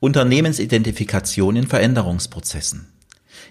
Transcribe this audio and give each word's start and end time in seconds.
Unternehmensidentifikation 0.00 1.56
in 1.56 1.66
Veränderungsprozessen. 1.66 2.86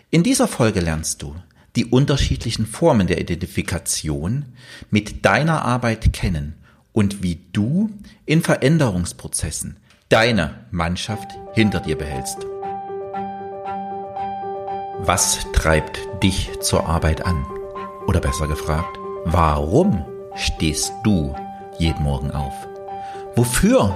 In 0.10 0.24
dieser 0.24 0.48
Folge 0.48 0.80
lernst 0.80 1.22
du 1.22 1.36
die 1.76 1.86
unterschiedlichen 1.86 2.66
Formen 2.66 3.08
der 3.08 3.20
Identifikation 3.20 4.46
mit 4.90 5.26
deiner 5.26 5.64
Arbeit 5.66 6.14
kennen 6.14 6.56
und 6.94 7.22
wie 7.22 7.40
du 7.54 7.92
in 8.26 8.42
Veränderungsprozessen 8.42 9.78
deine 10.10 10.66
Mannschaft 10.72 11.32
hinter 11.54 11.82
dir 11.82 11.98
behältst. 11.98 12.38
Was 15.00 15.46
treibt 15.54 16.00
dich 16.24 16.50
zur 16.62 16.88
Arbeit 16.88 17.26
an? 17.26 17.46
Oder 18.08 18.22
besser 18.22 18.48
gefragt, 18.48 18.98
warum 19.26 20.06
stehst 20.36 20.94
du 21.04 21.36
jeden 21.78 22.04
Morgen 22.04 22.32
auf? 22.32 22.54
Wofür 23.36 23.96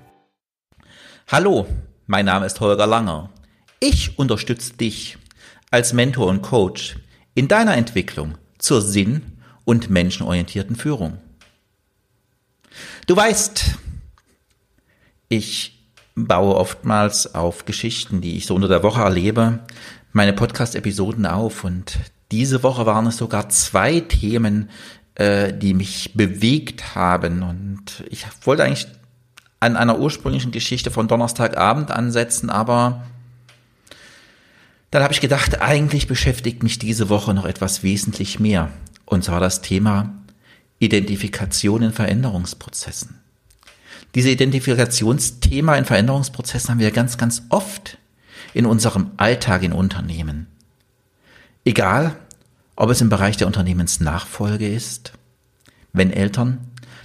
Hallo, 1.31 1.65
mein 2.07 2.25
Name 2.25 2.45
ist 2.45 2.59
Holger 2.59 2.85
Langer. 2.85 3.29
Ich 3.79 4.19
unterstütze 4.19 4.73
dich 4.73 5.17
als 5.69 5.93
Mentor 5.93 6.27
und 6.27 6.41
Coach 6.41 6.97
in 7.35 7.47
deiner 7.47 7.77
Entwicklung 7.77 8.37
zur 8.57 8.81
sinn- 8.81 9.37
und 9.63 9.89
menschenorientierten 9.89 10.75
Führung. 10.75 11.19
Du 13.07 13.15
weißt, 13.15 13.77
ich 15.29 15.87
baue 16.15 16.57
oftmals 16.57 17.33
auf 17.33 17.63
Geschichten, 17.63 18.19
die 18.19 18.35
ich 18.35 18.45
so 18.45 18.53
unter 18.53 18.67
der 18.67 18.83
Woche 18.83 18.99
erlebe, 18.99 19.59
meine 20.11 20.33
Podcast-Episoden 20.33 21.25
auf 21.25 21.63
und 21.63 21.97
diese 22.33 22.61
Woche 22.61 22.85
waren 22.85 23.07
es 23.07 23.15
sogar 23.15 23.47
zwei 23.47 24.01
Themen, 24.01 24.69
äh, 25.15 25.53
die 25.53 25.75
mich 25.75 26.11
bewegt 26.13 26.93
haben 26.93 27.41
und 27.41 28.03
ich 28.09 28.25
wollte 28.43 28.65
eigentlich 28.65 28.87
an 29.61 29.77
einer 29.77 29.99
ursprünglichen 29.99 30.51
Geschichte 30.51 30.91
von 30.91 31.07
Donnerstagabend 31.07 31.91
ansetzen, 31.91 32.49
aber 32.49 33.03
dann 34.89 35.03
habe 35.03 35.13
ich 35.13 35.21
gedacht, 35.21 35.61
eigentlich 35.61 36.07
beschäftigt 36.07 36.63
mich 36.63 36.79
diese 36.79 37.07
Woche 37.07 37.33
noch 37.33 37.45
etwas 37.45 37.81
wesentlich 37.83 38.39
mehr. 38.39 38.71
Und 39.05 39.23
zwar 39.23 39.39
das 39.39 39.61
Thema 39.61 40.13
Identifikation 40.79 41.83
in 41.83 41.93
Veränderungsprozessen. 41.93 43.19
Diese 44.15 44.29
Identifikationsthema 44.29 45.75
in 45.75 45.85
Veränderungsprozessen 45.85 46.71
haben 46.71 46.79
wir 46.79 46.91
ganz, 46.91 47.17
ganz 47.17 47.43
oft 47.49 47.97
in 48.53 48.65
unserem 48.65 49.11
Alltag 49.15 49.63
in 49.63 49.73
Unternehmen. 49.73 50.47
Egal, 51.63 52.17
ob 52.75 52.89
es 52.89 52.99
im 52.99 53.09
Bereich 53.09 53.37
der 53.37 53.47
Unternehmensnachfolge 53.47 54.67
ist, 54.67 55.13
wenn 55.93 56.11
Eltern 56.11 56.57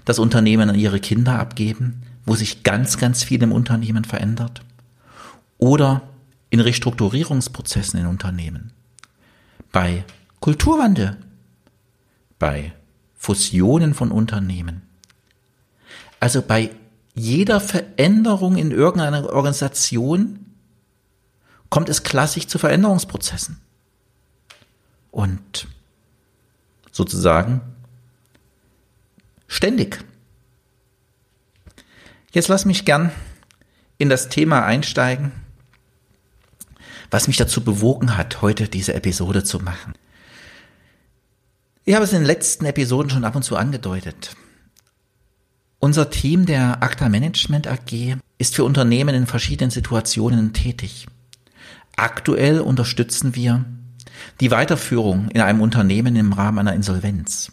das 0.06 0.18
Unternehmen 0.18 0.70
an 0.70 0.78
ihre 0.78 1.00
Kinder 1.00 1.38
abgeben, 1.38 2.02
wo 2.26 2.34
sich 2.34 2.64
ganz, 2.64 2.98
ganz 2.98 3.24
viel 3.24 3.42
im 3.42 3.52
Unternehmen 3.52 4.04
verändert. 4.04 4.62
Oder 5.58 6.02
in 6.50 6.60
Restrukturierungsprozessen 6.60 7.98
in 8.00 8.06
Unternehmen. 8.06 8.72
Bei 9.72 10.04
Kulturwandel. 10.40 11.16
Bei 12.38 12.72
Fusionen 13.16 13.94
von 13.94 14.10
Unternehmen. 14.10 14.82
Also 16.20 16.42
bei 16.42 16.70
jeder 17.14 17.60
Veränderung 17.60 18.56
in 18.56 18.70
irgendeiner 18.70 19.32
Organisation 19.32 20.46
kommt 21.70 21.88
es 21.88 22.02
klassisch 22.02 22.46
zu 22.46 22.58
Veränderungsprozessen. 22.58 23.58
Und 25.10 25.66
sozusagen 26.92 27.60
ständig. 29.46 30.04
Jetzt 32.36 32.48
lass 32.48 32.66
mich 32.66 32.84
gern 32.84 33.12
in 33.96 34.10
das 34.10 34.28
Thema 34.28 34.62
einsteigen, 34.62 35.32
was 37.10 37.28
mich 37.28 37.38
dazu 37.38 37.64
bewogen 37.64 38.18
hat, 38.18 38.42
heute 38.42 38.68
diese 38.68 38.92
Episode 38.92 39.42
zu 39.42 39.58
machen. 39.58 39.94
Ich 41.86 41.94
habe 41.94 42.04
es 42.04 42.12
in 42.12 42.18
den 42.18 42.26
letzten 42.26 42.66
Episoden 42.66 43.08
schon 43.08 43.24
ab 43.24 43.36
und 43.36 43.42
zu 43.42 43.56
angedeutet. 43.56 44.36
Unser 45.78 46.10
Team 46.10 46.44
der 46.44 46.82
Acta 46.82 47.08
Management 47.08 47.68
AG 47.68 48.18
ist 48.36 48.54
für 48.54 48.64
Unternehmen 48.64 49.14
in 49.14 49.26
verschiedenen 49.26 49.70
Situationen 49.70 50.52
tätig. 50.52 51.06
Aktuell 51.96 52.60
unterstützen 52.60 53.34
wir 53.34 53.64
die 54.42 54.50
Weiterführung 54.50 55.30
in 55.30 55.40
einem 55.40 55.62
Unternehmen 55.62 56.16
im 56.16 56.34
Rahmen 56.34 56.58
einer 56.58 56.74
Insolvenz. 56.74 57.50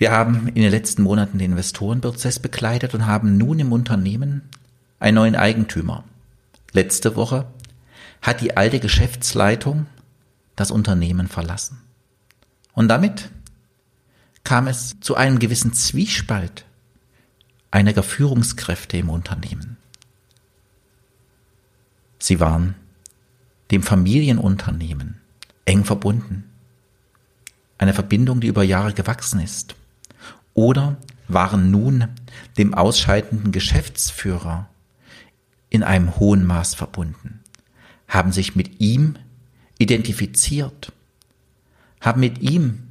Wir 0.00 0.12
haben 0.12 0.48
in 0.48 0.62
den 0.62 0.70
letzten 0.70 1.02
Monaten 1.02 1.36
den 1.36 1.50
Investorenprozess 1.50 2.38
begleitet 2.38 2.94
und 2.94 3.04
haben 3.04 3.36
nun 3.36 3.58
im 3.58 3.70
Unternehmen 3.70 4.48
einen 4.98 5.16
neuen 5.16 5.36
Eigentümer. 5.36 6.04
Letzte 6.72 7.16
Woche 7.16 7.46
hat 8.22 8.40
die 8.40 8.56
alte 8.56 8.80
Geschäftsleitung 8.80 9.84
das 10.56 10.70
Unternehmen 10.70 11.28
verlassen. 11.28 11.82
Und 12.72 12.88
damit 12.88 13.28
kam 14.42 14.68
es 14.68 14.98
zu 15.00 15.16
einem 15.16 15.38
gewissen 15.38 15.74
Zwiespalt 15.74 16.64
einiger 17.70 18.02
Führungskräfte 18.02 18.96
im 18.96 19.10
Unternehmen. 19.10 19.76
Sie 22.18 22.40
waren 22.40 22.74
dem 23.70 23.82
Familienunternehmen 23.82 25.20
eng 25.66 25.84
verbunden. 25.84 26.50
Eine 27.76 27.92
Verbindung, 27.92 28.40
die 28.40 28.48
über 28.48 28.62
Jahre 28.62 28.94
gewachsen 28.94 29.40
ist 29.40 29.76
oder 30.54 30.96
waren 31.28 31.70
nun 31.70 32.08
dem 32.58 32.74
ausscheidenden 32.74 33.52
Geschäftsführer 33.52 34.68
in 35.68 35.82
einem 35.82 36.18
hohen 36.18 36.44
Maß 36.44 36.74
verbunden, 36.74 37.40
haben 38.08 38.32
sich 38.32 38.56
mit 38.56 38.80
ihm 38.80 39.16
identifiziert, 39.78 40.92
haben 42.00 42.20
mit 42.20 42.40
ihm 42.40 42.82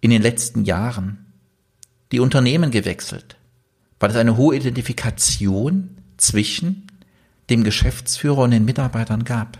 in 0.00 0.10
den 0.10 0.22
letzten 0.22 0.64
Jahren 0.64 1.26
die 2.12 2.20
Unternehmen 2.20 2.70
gewechselt, 2.70 3.36
weil 4.00 4.10
es 4.10 4.16
eine 4.16 4.36
hohe 4.36 4.56
Identifikation 4.56 5.96
zwischen 6.16 6.86
dem 7.50 7.64
Geschäftsführer 7.64 8.38
und 8.38 8.50
den 8.50 8.64
Mitarbeitern 8.64 9.24
gab. 9.24 9.58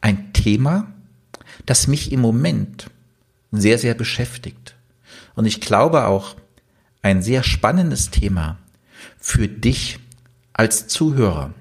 Ein 0.00 0.32
Thema, 0.32 0.86
das 1.64 1.88
mich 1.88 2.12
im 2.12 2.20
Moment 2.20 2.90
sehr, 3.52 3.78
sehr 3.78 3.94
beschäftigt. 3.94 4.74
Und 5.34 5.46
ich 5.46 5.60
glaube 5.60 6.06
auch 6.06 6.36
ein 7.02 7.22
sehr 7.22 7.42
spannendes 7.42 8.10
Thema 8.10 8.58
für 9.18 9.48
dich 9.48 9.98
als 10.52 10.88
Zuhörer. 10.88 11.54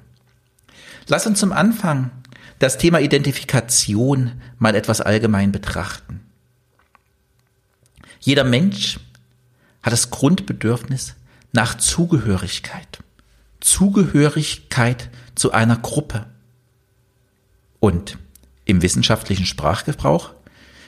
Lass 1.07 1.27
uns 1.27 1.39
zum 1.39 1.51
Anfang 1.51 2.11
das 2.59 2.77
Thema 2.77 2.99
Identifikation 2.99 4.41
mal 4.57 4.75
etwas 4.75 5.01
allgemein 5.01 5.51
betrachten. 5.51 6.21
Jeder 8.19 8.43
Mensch 8.43 8.99
hat 9.83 9.93
das 9.93 10.09
Grundbedürfnis 10.09 11.15
nach 11.51 11.77
Zugehörigkeit. 11.77 12.99
Zugehörigkeit 13.59 15.09
zu 15.35 15.51
einer 15.51 15.77
Gruppe. 15.77 16.25
Und 17.79 18.17
im 18.65 18.81
wissenschaftlichen 18.81 19.45
Sprachgebrauch 19.45 20.34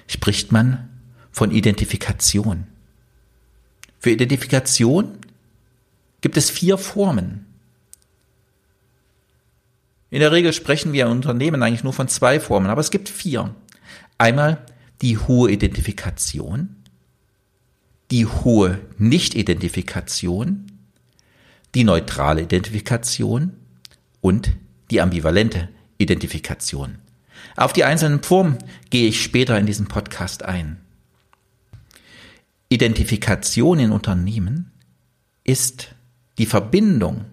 spricht 0.07 0.51
man 0.51 0.89
von 1.31 1.51
Identifikation. 1.51 2.67
Für 3.99 4.11
Identifikation 4.11 5.17
gibt 6.21 6.37
es 6.37 6.49
vier 6.49 6.77
Formen. 6.77 7.45
In 10.09 10.19
der 10.19 10.31
Regel 10.31 10.53
sprechen 10.53 10.93
wir 10.93 11.05
in 11.05 11.11
Unternehmen 11.11 11.61
eigentlich 11.61 11.83
nur 11.83 11.93
von 11.93 12.07
zwei 12.07 12.39
Formen, 12.39 12.69
aber 12.69 12.81
es 12.81 12.91
gibt 12.91 13.09
vier. 13.09 13.53
Einmal 14.17 14.65
die 15.01 15.17
hohe 15.17 15.51
Identifikation, 15.51 16.75
die 18.09 18.25
hohe 18.25 18.79
Nicht-Identifikation, 18.97 20.71
die 21.75 21.83
neutrale 21.83 22.43
Identifikation 22.43 23.53
und 24.21 24.53
die 24.89 25.01
ambivalente 25.01 25.69
Identifikation. 25.97 26.99
Auf 27.55 27.73
die 27.73 27.83
einzelnen 27.83 28.23
Formen 28.23 28.57
gehe 28.89 29.07
ich 29.07 29.21
später 29.21 29.57
in 29.57 29.65
diesem 29.65 29.87
Podcast 29.87 30.43
ein. 30.43 30.79
Identifikation 32.69 33.79
in 33.79 33.91
Unternehmen 33.91 34.71
ist 35.43 35.95
die 36.37 36.45
Verbindung 36.45 37.25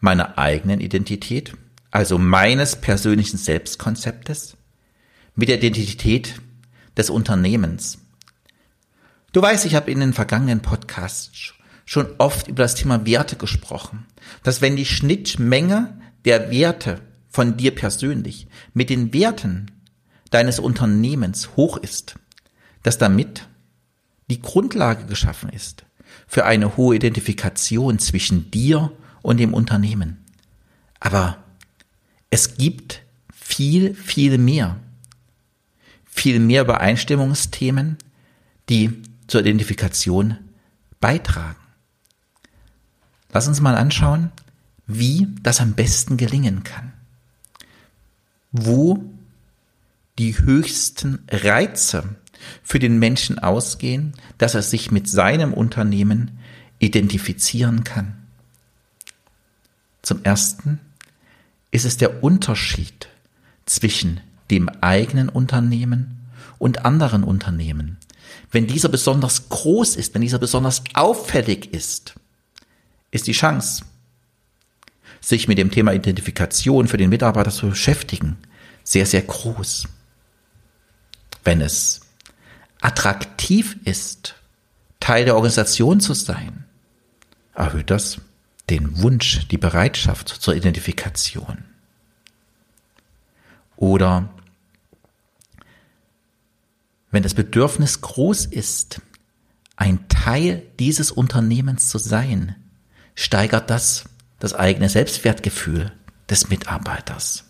meiner 0.00 0.38
eigenen 0.38 0.80
Identität, 0.80 1.54
also 1.90 2.18
meines 2.18 2.76
persönlichen 2.76 3.38
Selbstkonzeptes, 3.38 4.56
mit 5.34 5.48
der 5.48 5.58
Identität 5.58 6.40
des 6.96 7.10
Unternehmens. 7.10 7.98
Du 9.32 9.40
weißt, 9.40 9.64
ich 9.66 9.74
habe 9.74 9.90
in 9.90 10.00
den 10.00 10.12
vergangenen 10.12 10.60
Podcasts 10.60 11.54
schon 11.84 12.08
oft 12.18 12.48
über 12.48 12.62
das 12.62 12.74
Thema 12.74 13.06
Werte 13.06 13.36
gesprochen, 13.36 14.06
dass 14.42 14.60
wenn 14.60 14.76
die 14.76 14.86
Schnittmenge 14.86 15.98
der 16.24 16.50
Werte 16.50 17.00
von 17.30 17.56
dir 17.56 17.74
persönlich 17.74 18.48
mit 18.74 18.90
den 18.90 19.12
Werten 19.12 19.70
deines 20.30 20.58
Unternehmens 20.58 21.56
hoch 21.56 21.76
ist, 21.76 22.16
dass 22.82 22.98
damit 22.98 23.48
die 24.28 24.40
Grundlage 24.40 25.06
geschaffen 25.06 25.50
ist 25.50 25.84
für 26.26 26.44
eine 26.44 26.76
hohe 26.76 26.96
Identifikation 26.96 27.98
zwischen 27.98 28.50
dir 28.50 28.92
und 29.22 29.38
dem 29.38 29.54
Unternehmen. 29.54 30.24
Aber 31.00 31.38
es 32.30 32.56
gibt 32.56 33.02
viel, 33.32 33.94
viel 33.94 34.38
mehr. 34.38 34.78
Viel 36.04 36.40
mehr 36.40 36.62
Übereinstimmungsthemen, 36.62 37.96
die 38.68 39.02
zur 39.26 39.40
Identifikation 39.40 40.36
beitragen. 41.00 41.56
Lass 43.32 43.48
uns 43.48 43.60
mal 43.60 43.76
anschauen, 43.76 44.32
wie 44.86 45.28
das 45.42 45.60
am 45.60 45.74
besten 45.74 46.16
gelingen 46.16 46.64
kann. 46.64 46.92
Wo 48.52 49.02
die 50.18 50.38
höchsten 50.38 51.24
Reize 51.30 52.16
für 52.62 52.78
den 52.78 52.98
Menschen 52.98 53.38
ausgehen, 53.38 54.14
dass 54.38 54.54
er 54.54 54.62
sich 54.62 54.90
mit 54.90 55.08
seinem 55.08 55.52
Unternehmen 55.52 56.38
identifizieren 56.78 57.84
kann. 57.84 58.16
Zum 60.02 60.24
Ersten 60.24 60.80
ist 61.70 61.84
es 61.84 61.96
der 61.96 62.24
Unterschied 62.24 63.08
zwischen 63.66 64.20
dem 64.50 64.68
eigenen 64.68 65.28
Unternehmen 65.28 66.18
und 66.58 66.84
anderen 66.84 67.22
Unternehmen. 67.22 67.98
Wenn 68.50 68.66
dieser 68.66 68.88
besonders 68.88 69.48
groß 69.48 69.96
ist, 69.96 70.14
wenn 70.14 70.22
dieser 70.22 70.38
besonders 70.38 70.82
auffällig 70.94 71.72
ist, 71.72 72.14
ist 73.10 73.26
die 73.26 73.32
Chance, 73.32 73.84
sich 75.20 75.48
mit 75.48 75.58
dem 75.58 75.70
Thema 75.70 75.92
Identifikation 75.92 76.88
für 76.88 76.96
den 76.96 77.10
Mitarbeiter 77.10 77.50
zu 77.50 77.68
beschäftigen, 77.68 78.38
sehr, 78.84 79.06
sehr 79.06 79.22
groß. 79.22 79.88
Wenn 81.44 81.60
es 81.60 82.00
attraktiv 82.80 83.76
ist, 83.84 84.34
Teil 84.98 85.24
der 85.24 85.36
Organisation 85.36 86.00
zu 86.00 86.14
sein, 86.14 86.64
erhöht 87.54 87.90
das 87.90 88.20
den 88.68 89.02
Wunsch, 89.02 89.48
die 89.48 89.58
Bereitschaft 89.58 90.28
zur 90.28 90.54
Identifikation. 90.54 91.64
Oder 93.76 94.28
wenn 97.10 97.22
das 97.22 97.34
Bedürfnis 97.34 98.00
groß 98.00 98.46
ist, 98.46 99.00
ein 99.76 100.08
Teil 100.08 100.62
dieses 100.78 101.10
Unternehmens 101.10 101.88
zu 101.88 101.98
sein, 101.98 102.54
steigert 103.14 103.70
das 103.70 104.04
das 104.40 104.54
eigene 104.54 104.88
Selbstwertgefühl 104.88 105.92
des 106.28 106.48
Mitarbeiters. 106.48 107.44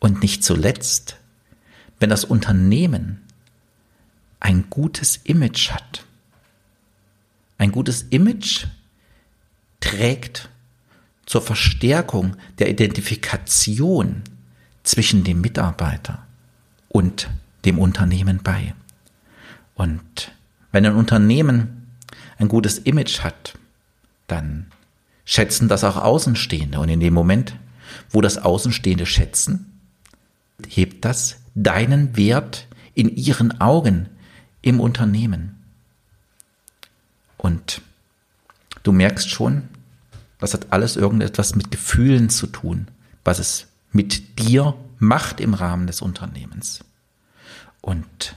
Und 0.00 0.22
nicht 0.22 0.42
zuletzt, 0.42 1.16
wenn 2.00 2.10
das 2.10 2.24
Unternehmen 2.24 3.22
ein 4.40 4.70
gutes 4.70 5.16
Image 5.24 5.70
hat. 5.70 6.04
Ein 7.58 7.72
gutes 7.72 8.02
Image 8.10 8.66
trägt 9.80 10.48
zur 11.26 11.42
Verstärkung 11.42 12.36
der 12.58 12.70
Identifikation 12.70 14.22
zwischen 14.84 15.24
dem 15.24 15.40
Mitarbeiter 15.40 16.26
und 16.88 17.28
dem 17.64 17.78
Unternehmen 17.78 18.40
bei. 18.42 18.74
Und 19.74 20.32
wenn 20.72 20.86
ein 20.86 20.94
Unternehmen 20.94 21.88
ein 22.38 22.48
gutes 22.48 22.78
Image 22.78 23.20
hat, 23.20 23.58
dann 24.28 24.70
schätzen 25.28 25.68
das 25.68 25.84
auch 25.84 25.96
Außenstehende. 25.96 26.80
Und 26.80 26.88
in 26.88 27.00
dem 27.00 27.12
Moment, 27.12 27.54
wo 28.08 28.22
das 28.22 28.38
Außenstehende 28.38 29.04
schätzen, 29.04 29.78
hebt 30.66 31.04
das 31.04 31.36
deinen 31.54 32.16
Wert 32.16 32.66
in 32.94 33.14
ihren 33.14 33.60
Augen 33.60 34.08
im 34.62 34.80
Unternehmen. 34.80 35.62
Und 37.36 37.82
du 38.84 38.92
merkst 38.92 39.28
schon, 39.28 39.68
das 40.38 40.54
hat 40.54 40.72
alles 40.72 40.96
irgendetwas 40.96 41.54
mit 41.54 41.70
Gefühlen 41.70 42.30
zu 42.30 42.46
tun, 42.46 42.88
was 43.22 43.38
es 43.38 43.66
mit 43.92 44.38
dir 44.38 44.74
macht 44.98 45.40
im 45.40 45.52
Rahmen 45.52 45.86
des 45.86 46.00
Unternehmens. 46.00 46.84
Und 47.82 48.34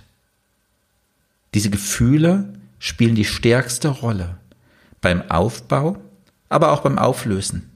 diese 1.53 1.69
Gefühle 1.69 2.53
spielen 2.79 3.15
die 3.15 3.25
stärkste 3.25 3.87
Rolle 3.87 4.37
beim 4.99 5.31
Aufbau, 5.31 5.97
aber 6.51 6.73
auch 6.73 6.81
beim 6.81 6.99
Auflösen 6.99 7.69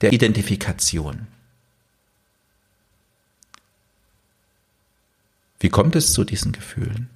der 0.00 0.12
Identifikation. 0.12 1.28
Wie 5.60 5.68
kommt 5.68 5.94
es 5.96 6.12
zu 6.12 6.24
diesen 6.24 6.52
Gefühlen? 6.52 7.08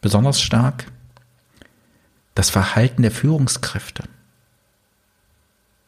Besonders 0.00 0.40
stark 0.40 0.86
das 2.34 2.50
Verhalten 2.50 3.02
der 3.02 3.10
Führungskräfte, 3.10 4.04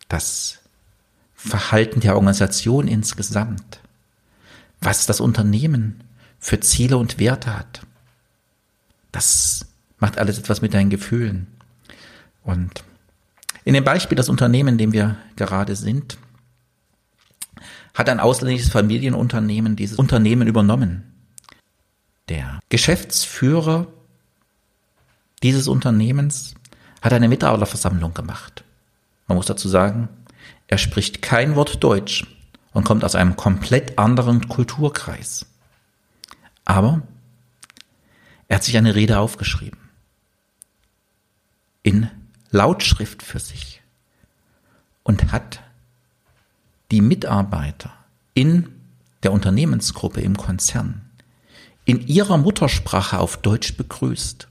das 0.08 0.61
Verhalten 1.34 2.00
der 2.00 2.14
Organisation 2.14 2.88
insgesamt, 2.88 3.81
was 4.81 5.06
das 5.06 5.20
Unternehmen 5.20 6.02
für 6.38 6.61
Ziele 6.61 6.96
und 6.96 7.19
Werte 7.19 7.55
hat. 7.55 7.82
Das 9.12 9.67
macht 9.99 10.19
alles 10.19 10.38
etwas 10.38 10.62
mit 10.62 10.72
deinen 10.72 10.90
Gefühlen. 10.90 11.46
Und 12.43 12.84
in 13.66 13.74
dem 13.74 13.82
Beispiel 13.82 14.14
das 14.14 14.28
Unternehmen, 14.28 14.68
in 14.74 14.78
dem 14.78 14.92
wir 14.92 15.16
gerade 15.34 15.74
sind, 15.74 16.18
hat 17.94 18.08
ein 18.08 18.20
ausländisches 18.20 18.70
Familienunternehmen 18.70 19.74
dieses 19.74 19.98
Unternehmen 19.98 20.46
übernommen. 20.46 21.02
Der 22.28 22.60
Geschäftsführer 22.68 23.88
dieses 25.42 25.66
Unternehmens 25.66 26.54
hat 27.02 27.12
eine 27.12 27.28
Mitarbeiterversammlung 27.28 28.14
gemacht. 28.14 28.62
Man 29.26 29.36
muss 29.36 29.46
dazu 29.46 29.69
sagen, 29.69 30.10
er 30.69 30.78
spricht 30.78 31.20
kein 31.20 31.56
Wort 31.56 31.82
Deutsch 31.82 32.24
und 32.72 32.84
kommt 32.84 33.05
aus 33.05 33.17
einem 33.17 33.34
komplett 33.34 33.98
anderen 33.98 34.48
Kulturkreis. 34.48 35.44
Aber 36.64 37.02
er 38.46 38.56
hat 38.56 38.64
sich 38.64 38.76
eine 38.76 38.94
Rede 38.94 39.19
aufgeschrieben. 39.19 39.81
In 41.82 42.08
Lautschrift 42.50 43.22
für 43.22 43.38
sich. 43.38 43.82
Und 45.03 45.32
hat 45.32 45.60
die 46.91 47.00
Mitarbeiter 47.00 47.93
in 48.34 48.69
der 49.22 49.32
Unternehmensgruppe 49.32 50.20
im 50.20 50.36
Konzern 50.36 51.06
in 51.86 52.06
ihrer 52.06 52.36
Muttersprache 52.36 53.19
auf 53.19 53.38
Deutsch 53.38 53.76
begrüßt 53.76 54.48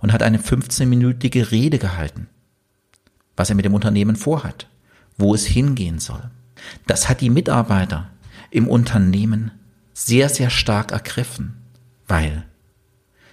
und 0.00 0.12
hat 0.12 0.22
eine 0.22 0.38
15-minütige 0.38 1.50
Rede 1.50 1.78
gehalten, 1.78 2.26
was 3.36 3.48
er 3.48 3.56
mit 3.56 3.64
dem 3.64 3.74
Unternehmen 3.74 4.16
vorhat, 4.16 4.66
wo 5.16 5.34
es 5.34 5.46
hingehen 5.46 6.00
soll. 6.00 6.30
Das 6.86 7.08
hat 7.08 7.20
die 7.20 7.30
Mitarbeiter 7.30 8.10
im 8.50 8.68
Unternehmen 8.68 9.52
sehr, 9.94 10.28
sehr 10.28 10.50
stark 10.50 10.90
ergriffen, 10.90 11.56
weil 12.08 12.44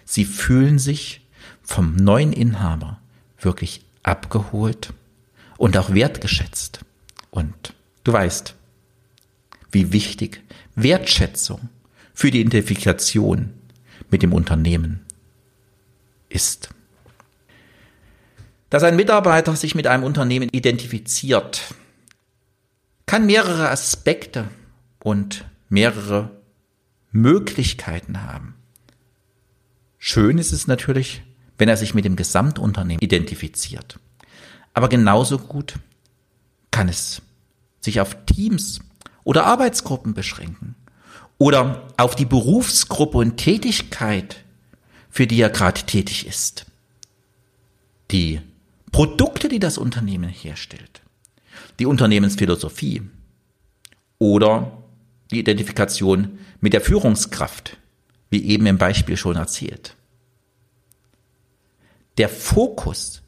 sie 0.06 0.25
fühlen 0.25 0.77
sich 0.77 1.27
vom 1.63 1.96
neuen 1.96 2.32
Inhaber 2.32 3.00
wirklich 3.39 3.86
abgeholt 4.04 4.94
und 5.58 5.77
auch 5.77 5.94
wertgeschätzt. 5.94 6.80
Und 7.32 7.74
du 8.04 8.13
weißt, 8.13 8.56
wie 9.72 9.92
wichtig 9.92 10.42
Wertschätzung 10.75 11.70
für 12.13 12.32
die 12.32 12.42
Identifikation 12.42 13.54
mit 14.10 14.24
dem 14.24 14.34
Unternehmen 14.34 15.06
ist. 16.30 16.70
Dass 18.70 18.84
ein 18.84 18.96
Mitarbeiter 18.96 19.56
sich 19.56 19.75
mit 19.75 19.88
einem 19.88 20.04
Unternehmen 20.04 20.50
identifiziert, 20.51 21.62
kann 23.06 23.25
mehrere 23.25 23.70
Aspekte 23.70 24.48
und 25.00 25.46
mehrere 25.70 26.32
Möglichkeiten 27.12 28.24
haben. 28.24 28.56
Schön 29.98 30.38
ist 30.38 30.51
es 30.51 30.68
natürlich, 30.68 31.24
wenn 31.58 31.70
er 31.70 31.78
sich 31.78 31.94
mit 31.94 32.06
dem 32.06 32.16
Gesamtunternehmen 32.16 33.02
identifiziert. 33.02 34.00
Aber 34.74 34.90
genauso 34.90 35.38
gut 35.38 35.76
kann 36.72 36.90
es 36.90 37.22
sich 37.80 38.02
auf 38.02 38.26
Teams 38.26 38.80
oder 39.24 39.46
Arbeitsgruppen 39.46 40.14
beschränken 40.14 40.76
oder 41.38 41.88
auf 41.98 42.16
die 42.16 42.26
Berufsgruppe 42.26 43.18
und 43.18 43.38
Tätigkeit 43.38 44.44
für 45.10 45.28
die 45.28 45.40
er 45.40 45.50
gerade 45.50 45.82
tätig 45.84 46.28
ist. 46.28 46.66
Die 48.12 48.42
Produkte, 48.92 49.48
die 49.48 49.60
das 49.60 49.78
Unternehmen 49.78 50.30
herstellt. 50.30 51.02
die 51.80 51.86
Unternehmensphilosophie 51.86 53.02
oder 54.20 54.84
die 55.32 55.40
Identifikation 55.40 56.40
mit 56.62 56.74
der 56.74 56.82
Führungskraft, 56.82 57.78
wie 58.30 58.46
eben 58.46 58.66
im 58.66 58.78
Beispiel 58.78 59.18
schon 59.18 59.36
erzählt. 59.36 59.95
Der 62.17 62.29
Fokus, 62.29 63.22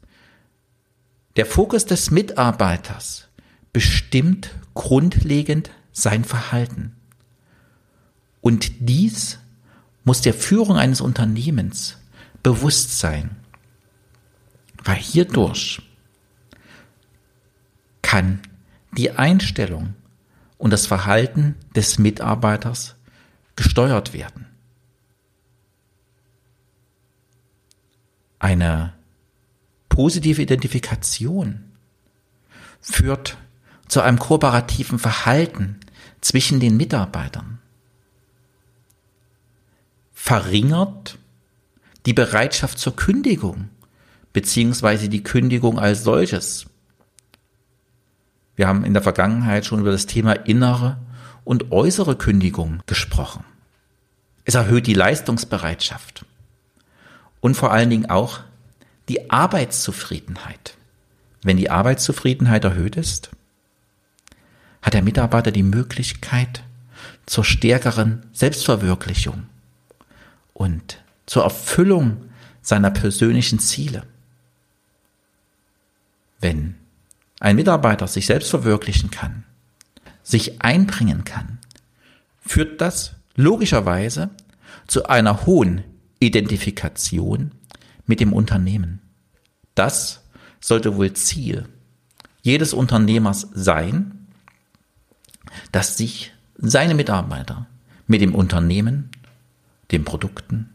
der 1.36 1.46
Fokus 1.46 1.84
des 1.84 2.10
Mitarbeiters 2.10 3.28
bestimmt 3.72 4.50
grundlegend 4.74 5.70
sein 5.92 6.24
Verhalten. 6.24 6.96
Und 8.40 8.72
dies 8.80 9.38
muss 10.04 10.20
der 10.20 10.34
Führung 10.34 10.76
eines 10.76 11.00
Unternehmens 11.00 11.98
bewusst 12.42 12.98
sein, 12.98 13.36
weil 14.84 14.96
hierdurch 14.96 15.82
kann 18.00 18.40
die 18.96 19.10
Einstellung 19.10 19.94
und 20.56 20.72
das 20.72 20.86
Verhalten 20.86 21.56
des 21.76 21.98
Mitarbeiters 21.98 22.96
gesteuert 23.54 24.12
werden. 24.12 24.46
Eine 28.38 28.92
positive 29.88 30.42
Identifikation 30.42 31.64
führt 32.80 33.36
zu 33.88 34.00
einem 34.00 34.18
kooperativen 34.18 34.98
Verhalten 34.98 35.80
zwischen 36.20 36.60
den 36.60 36.76
Mitarbeitern, 36.76 37.58
verringert 40.12 41.18
die 42.06 42.12
Bereitschaft 42.12 42.78
zur 42.78 42.94
Kündigung 42.94 43.70
beziehungsweise 44.32 45.08
die 45.08 45.22
Kündigung 45.22 45.78
als 45.78 46.04
solches. 46.04 46.66
Wir 48.54 48.68
haben 48.68 48.84
in 48.84 48.92
der 48.92 49.02
Vergangenheit 49.02 49.66
schon 49.66 49.80
über 49.80 49.90
das 49.90 50.06
Thema 50.06 50.32
innere 50.32 50.98
und 51.44 51.72
äußere 51.72 52.16
Kündigung 52.16 52.82
gesprochen. 52.86 53.44
Es 54.44 54.54
erhöht 54.54 54.86
die 54.86 54.94
Leistungsbereitschaft 54.94 56.24
und 57.40 57.56
vor 57.56 57.72
allen 57.72 57.90
Dingen 57.90 58.10
auch 58.10 58.40
die 59.08 59.30
Arbeitszufriedenheit. 59.30 60.76
Wenn 61.42 61.56
die 61.56 61.70
Arbeitszufriedenheit 61.70 62.64
erhöht 62.64 62.96
ist, 62.96 63.30
hat 64.82 64.94
der 64.94 65.02
Mitarbeiter 65.02 65.50
die 65.50 65.62
Möglichkeit 65.62 66.62
zur 67.26 67.44
stärkeren 67.44 68.26
Selbstverwirklichung 68.32 69.46
und 70.52 70.98
zur 71.26 71.44
Erfüllung 71.44 72.24
seiner 72.62 72.90
persönlichen 72.90 73.58
Ziele. 73.58 74.04
Wenn 76.40 76.74
ein 77.40 77.56
Mitarbeiter 77.56 78.06
sich 78.06 78.26
selbst 78.26 78.50
verwirklichen 78.50 79.10
kann, 79.10 79.44
sich 80.22 80.62
einbringen 80.62 81.24
kann, 81.24 81.58
führt 82.40 82.80
das 82.80 83.12
logischerweise 83.36 84.30
zu 84.86 85.06
einer 85.06 85.46
hohen 85.46 85.84
Identifikation 86.20 87.52
mit 88.06 88.20
dem 88.20 88.32
Unternehmen. 88.32 89.00
Das 89.74 90.22
sollte 90.60 90.96
wohl 90.96 91.12
Ziel 91.12 91.68
jedes 92.42 92.72
Unternehmers 92.72 93.48
sein, 93.52 94.26
dass 95.72 95.96
sich 95.96 96.32
seine 96.56 96.94
Mitarbeiter 96.94 97.66
mit 98.06 98.20
dem 98.20 98.34
Unternehmen, 98.34 99.10
den 99.92 100.04
Produkten, 100.04 100.70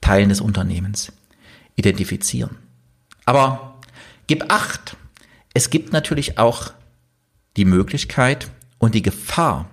Teilen 0.00 0.28
des 0.28 0.40
Unternehmens 0.40 1.12
identifizieren. 1.76 2.56
Aber 3.24 3.80
gib 4.26 4.52
acht, 4.52 4.96
es 5.54 5.70
gibt 5.70 5.92
natürlich 5.92 6.38
auch 6.38 6.72
die 7.56 7.64
Möglichkeit 7.64 8.50
und 8.78 8.94
die 8.94 9.02
Gefahr 9.02 9.70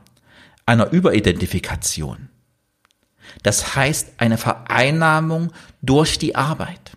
einer 0.66 0.92
Überidentifikation. 0.92 2.30
Das 3.44 3.76
heißt 3.76 4.14
eine 4.18 4.38
Vereinnahmung 4.38 5.52
durch 5.82 6.20
die 6.20 6.36
Arbeit. 6.36 6.92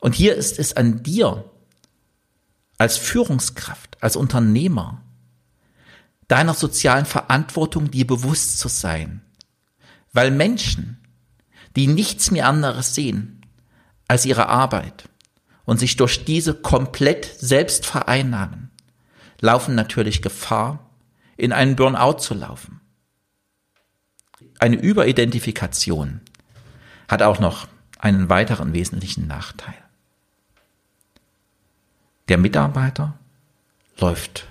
Und 0.00 0.14
hier 0.14 0.34
ist 0.34 0.58
es 0.58 0.76
an 0.76 1.02
dir 1.02 1.44
als 2.78 2.96
Führungskraft, 2.96 3.96
als 4.00 4.16
Unternehmer, 4.16 5.02
deiner 6.28 6.54
sozialen 6.54 7.06
Verantwortung 7.06 7.90
dir 7.90 8.06
bewusst 8.06 8.58
zu 8.58 8.68
sein. 8.68 9.22
Weil 10.12 10.30
Menschen, 10.30 10.98
die 11.76 11.86
nichts 11.86 12.30
mehr 12.30 12.48
anderes 12.48 12.94
sehen 12.94 13.40
als 14.08 14.24
ihre 14.24 14.48
Arbeit 14.48 15.08
und 15.64 15.78
sich 15.78 15.96
durch 15.96 16.24
diese 16.24 16.54
komplett 16.54 17.34
selbst 17.38 17.86
vereinnahmen, 17.86 18.70
laufen 19.40 19.74
natürlich 19.74 20.22
Gefahr, 20.22 20.90
in 21.36 21.52
einen 21.52 21.76
Burnout 21.76 22.18
zu 22.18 22.34
laufen. 22.34 22.80
Eine 24.58 24.76
Überidentifikation 24.76 26.20
hat 27.08 27.22
auch 27.22 27.40
noch 27.40 27.68
einen 27.98 28.28
weiteren 28.28 28.72
wesentlichen 28.72 29.26
Nachteil. 29.26 29.74
Der 32.28 32.38
Mitarbeiter 32.38 33.18
läuft 33.98 34.46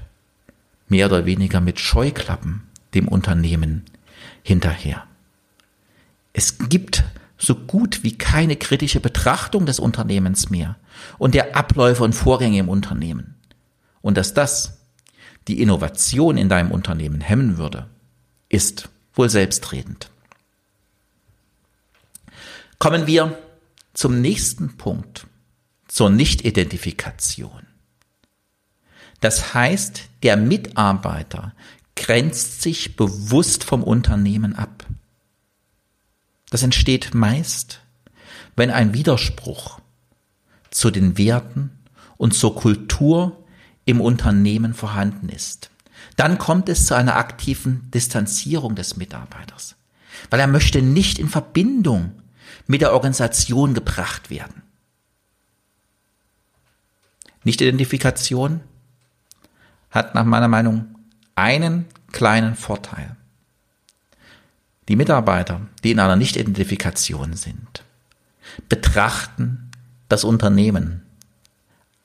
mehr 0.88 1.08
oder 1.08 1.26
weniger 1.26 1.60
mit 1.60 1.80
Scheuklappen 1.80 2.68
dem 2.94 3.08
Unternehmen 3.08 3.86
hinterher. 4.44 5.06
Es 6.34 6.58
gibt 6.70 7.04
so 7.38 7.56
gut 7.56 8.04
wie 8.04 8.18
keine 8.18 8.56
kritische 8.56 9.00
Betrachtung 9.00 9.66
des 9.66 9.80
Unternehmens 9.80 10.50
mehr 10.50 10.76
und 11.18 11.34
der 11.34 11.56
Abläufe 11.56 12.04
und 12.04 12.14
Vorgänge 12.14 12.60
im 12.60 12.70
Unternehmen. 12.70 13.36
Und 14.02 14.18
dass 14.18 14.34
das 14.34 14.80
die 15.48 15.62
Innovation 15.62 16.38
in 16.38 16.50
deinem 16.50 16.72
Unternehmen 16.72 17.22
hemmen 17.22 17.58
würde, 17.58 17.88
ist 18.50 18.90
wohl 19.14 19.30
selbstredend. 19.30 20.10
Kommen 22.80 23.08
wir 23.08 23.38
zum 23.94 24.22
nächsten 24.22 24.78
Punkt, 24.78 25.28
zur 25.88 26.10
Nichtidentifikation. 26.10 27.68
Das 29.22 29.54
heißt, 29.54 30.10
der 30.24 30.36
Mitarbeiter 30.36 31.54
grenzt 31.96 32.62
sich 32.62 32.96
bewusst 32.96 33.64
vom 33.64 33.84
Unternehmen 33.84 34.56
ab. 34.56 34.86
Das 36.50 36.64
entsteht 36.64 37.14
meist, 37.14 37.82
wenn 38.56 38.70
ein 38.70 38.94
Widerspruch 38.94 39.80
zu 40.72 40.92
den 40.92 41.18
Werten 41.18 41.72
und 42.18 42.34
zur 42.34 42.56
Kultur 42.56 43.44
im 43.86 44.02
Unternehmen 44.02 44.74
vorhanden 44.74 45.30
ist. 45.30 45.70
Dann 46.16 46.38
kommt 46.38 46.70
es 46.70 46.86
zu 46.86 46.96
einer 46.96 47.16
aktiven 47.16 47.90
Distanzierung 47.92 48.76
des 48.76 48.98
Mitarbeiters, 48.98 49.76
weil 50.30 50.40
er 50.40 50.48
möchte 50.48 50.82
nicht 50.82 51.20
in 51.20 51.30
Verbindung 51.30 52.12
mit 52.68 52.82
der 52.82 52.94
Organisation 52.94 53.74
gebracht 53.74 54.30
werden. 54.30 54.62
Nicht-Identifikation 57.44 58.62
hat 59.92 60.16
nach 60.16 60.24
meiner 60.24 60.48
Meinung 60.48 60.96
einen 61.36 61.86
kleinen 62.12 62.56
Vorteil. 62.56 63.16
Die 64.88 64.96
Mitarbeiter, 64.96 65.62
die 65.84 65.92
in 65.92 66.00
einer 66.00 66.16
Nicht-Identifikation 66.16 67.34
sind, 67.34 67.84
betrachten 68.70 69.72
das 70.10 70.24
Unternehmen, 70.24 71.04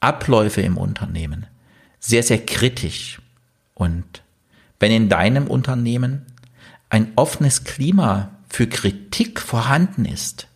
Abläufe 0.00 0.60
im 0.60 0.76
Unternehmen 0.76 1.46
sehr, 2.00 2.22
sehr 2.22 2.44
kritisch. 2.44 3.20
Und 3.78 4.22
wenn 4.80 4.92
in 4.92 5.08
deinem 5.08 5.46
Unternehmen 5.46 6.26
ein 6.90 7.12
offenes 7.16 7.64
Klima 7.64 8.30
für 8.48 8.66
Kritik 8.66 9.40
vorhanden 9.40 10.04
ist, 10.04 10.48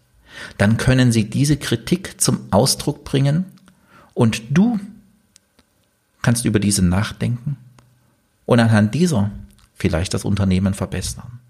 dann 0.59 0.77
können 0.77 1.13
sie 1.13 1.31
diese 1.31 1.57
Kritik 1.57 2.21
zum 2.21 2.53
Ausdruck 2.53 3.05
bringen 3.05 3.45
und 4.13 4.43
du 4.51 4.79
kannst 6.21 6.45
über 6.45 6.59
diese 6.59 6.85
nachdenken 6.85 7.57
und 8.45 8.61
anhand 8.61 8.95
dieser 8.95 9.31
vielleicht 9.75 10.15
das 10.15 10.25
Unternehmen 10.25 10.75
verbessern. 10.75 11.41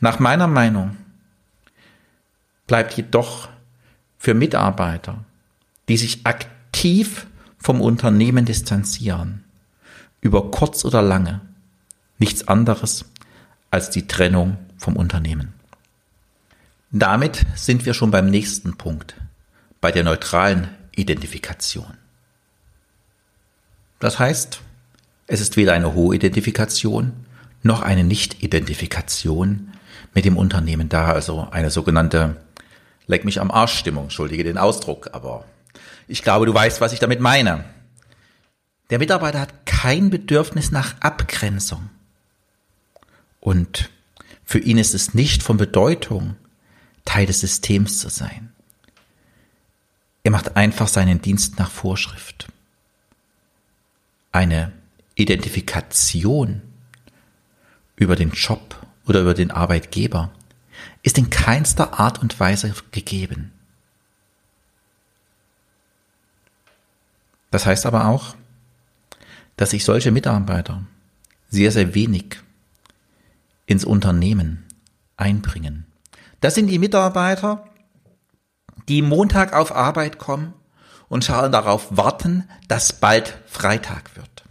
Nach 0.00 0.18
meiner 0.18 0.48
Meinung 0.48 0.96
bleibt 2.66 2.94
jedoch 2.94 3.48
für 4.18 4.34
Mitarbeiter, 4.34 5.24
die 5.88 5.96
sich 5.96 6.26
aktiv 6.26 7.26
vom 7.58 7.80
Unternehmen 7.80 8.44
distanzieren, 8.44 9.43
über 10.24 10.50
kurz 10.50 10.84
oder 10.84 11.02
lange, 11.02 11.42
nichts 12.18 12.48
anderes 12.48 13.04
als 13.70 13.90
die 13.90 14.08
Trennung 14.08 14.56
vom 14.78 14.96
Unternehmen. 14.96 15.52
Damit 16.90 17.44
sind 17.54 17.84
wir 17.84 17.92
schon 17.92 18.10
beim 18.10 18.30
nächsten 18.30 18.76
Punkt, 18.76 19.16
bei 19.80 19.92
der 19.92 20.02
neutralen 20.02 20.68
Identifikation. 20.96 21.98
Das 24.00 24.18
heißt, 24.18 24.60
es 25.26 25.40
ist 25.40 25.56
weder 25.56 25.74
eine 25.74 25.92
hohe 25.92 26.16
Identifikation 26.16 27.12
noch 27.62 27.82
eine 27.82 28.04
Nicht-Identifikation 28.04 29.72
mit 30.14 30.24
dem 30.24 30.36
Unternehmen 30.36 30.88
da, 30.88 31.12
also 31.12 31.48
eine 31.50 31.70
sogenannte 31.70 32.36
Leck 33.06 33.24
mich 33.24 33.40
am 33.40 33.50
Arsch 33.50 33.74
Stimmung, 33.78 34.04
entschuldige 34.04 34.44
den 34.44 34.56
Ausdruck, 34.56 35.10
aber 35.12 35.44
ich 36.08 36.22
glaube, 36.22 36.46
du 36.46 36.54
weißt, 36.54 36.80
was 36.80 36.92
ich 36.94 36.98
damit 36.98 37.20
meine. 37.20 37.64
Der 38.90 38.98
Mitarbeiter 38.98 39.40
hat 39.40 39.66
kein 39.66 40.10
Bedürfnis 40.10 40.70
nach 40.70 41.00
Abgrenzung. 41.00 41.90
Und 43.40 43.90
für 44.44 44.58
ihn 44.58 44.78
ist 44.78 44.94
es 44.94 45.14
nicht 45.14 45.42
von 45.42 45.56
Bedeutung, 45.56 46.36
Teil 47.04 47.26
des 47.26 47.40
Systems 47.40 47.98
zu 47.98 48.08
sein. 48.08 48.52
Er 50.22 50.30
macht 50.30 50.56
einfach 50.56 50.88
seinen 50.88 51.20
Dienst 51.20 51.58
nach 51.58 51.70
Vorschrift. 51.70 52.48
Eine 54.32 54.72
Identifikation 55.14 56.62
über 57.96 58.16
den 58.16 58.30
Job 58.32 58.84
oder 59.06 59.20
über 59.20 59.34
den 59.34 59.50
Arbeitgeber 59.50 60.32
ist 61.02 61.18
in 61.18 61.30
keinster 61.30 62.00
Art 62.00 62.20
und 62.20 62.40
Weise 62.40 62.74
gegeben. 62.90 63.52
Das 67.50 67.66
heißt 67.66 67.86
aber 67.86 68.06
auch, 68.06 68.34
dass 69.56 69.70
sich 69.70 69.84
solche 69.84 70.10
Mitarbeiter 70.10 70.84
sehr, 71.48 71.70
sehr 71.70 71.94
wenig 71.94 72.40
ins 73.66 73.84
Unternehmen 73.84 74.64
einbringen. 75.16 75.86
Das 76.40 76.54
sind 76.54 76.66
die 76.66 76.78
Mitarbeiter, 76.78 77.64
die 78.88 79.02
Montag 79.02 79.52
auf 79.52 79.74
Arbeit 79.74 80.18
kommen 80.18 80.52
und 81.08 81.24
schauen 81.24 81.52
darauf 81.52 81.96
warten, 81.96 82.48
dass 82.68 82.92
bald 82.92 83.38
Freitag 83.46 84.16
wird. 84.16 84.44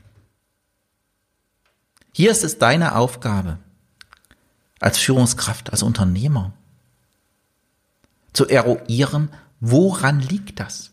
Hier 2.13 2.31
ist 2.31 2.43
es 2.43 2.57
deine 2.57 2.95
Aufgabe, 2.95 3.57
als 4.79 4.97
Führungskraft, 4.97 5.71
als 5.71 5.83
Unternehmer, 5.83 6.53
zu 8.33 8.47
eruieren, 8.47 9.29
woran 9.59 10.19
liegt 10.19 10.59
das? 10.59 10.92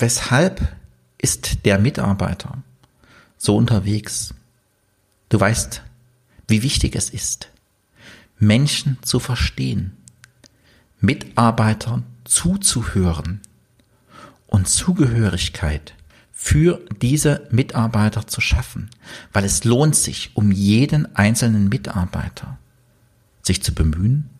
Weshalb 0.00 0.66
ist 1.18 1.66
der 1.66 1.78
Mitarbeiter 1.78 2.62
so 3.36 3.54
unterwegs? 3.54 4.32
Du 5.28 5.38
weißt, 5.38 5.82
wie 6.48 6.62
wichtig 6.62 6.96
es 6.96 7.10
ist, 7.10 7.50
Menschen 8.38 8.96
zu 9.02 9.20
verstehen, 9.20 9.98
Mitarbeitern 11.00 12.06
zuzuhören 12.24 13.42
und 14.46 14.68
Zugehörigkeit 14.68 15.94
für 16.32 16.80
diese 17.02 17.46
Mitarbeiter 17.50 18.26
zu 18.26 18.40
schaffen, 18.40 18.88
weil 19.34 19.44
es 19.44 19.64
lohnt 19.64 19.96
sich, 19.96 20.30
um 20.32 20.50
jeden 20.50 21.14
einzelnen 21.14 21.68
Mitarbeiter 21.68 22.58
sich 23.42 23.62
zu 23.62 23.74
bemühen 23.74 24.30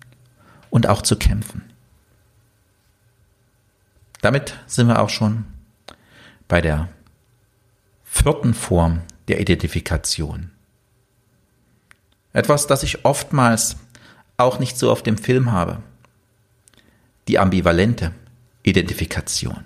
und 0.71 0.87
auch 0.87 1.03
zu 1.03 1.17
kämpfen. 1.17 1.70
Damit 4.21 4.59
sind 4.67 4.89
wir 4.89 5.01
auch 5.01 5.09
schon 5.09 5.45
bei 6.49 6.61
der 6.61 6.89
vierten 8.05 8.55
Form 8.55 9.03
der 9.29 9.41
Identifikation. 9.41 10.51
Etwas, 12.33 12.67
das 12.67 12.83
ich 12.83 13.05
oftmals 13.05 13.77
auch 14.37 14.59
nicht 14.59 14.79
so 14.79 14.91
auf 14.91 15.03
dem 15.03 15.19
Film 15.19 15.53
habe. 15.53 15.83
Die 17.29 17.39
ambivalente 17.39 18.13
Identifikation. 18.63 19.65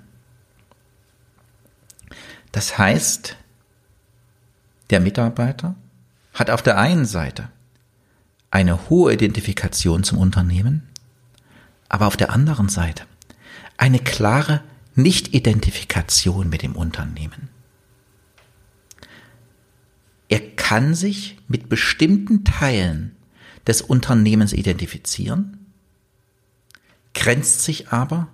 Das 2.52 2.78
heißt, 2.78 3.36
der 4.90 5.00
Mitarbeiter 5.00 5.74
hat 6.34 6.50
auf 6.50 6.62
der 6.62 6.78
einen 6.78 7.06
Seite 7.06 7.48
eine 8.50 8.88
hohe 8.88 9.12
Identifikation 9.12 10.04
zum 10.04 10.18
Unternehmen, 10.18 10.88
aber 11.88 12.06
auf 12.06 12.16
der 12.16 12.30
anderen 12.30 12.68
Seite 12.68 13.04
eine 13.76 13.98
klare 13.98 14.62
Nicht-Identifikation 14.94 16.48
mit 16.48 16.62
dem 16.62 16.76
Unternehmen. 16.76 17.48
Er 20.28 20.40
kann 20.40 20.94
sich 20.94 21.38
mit 21.48 21.68
bestimmten 21.68 22.44
Teilen 22.44 23.14
des 23.66 23.82
Unternehmens 23.82 24.52
identifizieren, 24.52 25.66
grenzt 27.12 27.62
sich 27.62 27.88
aber 27.90 28.28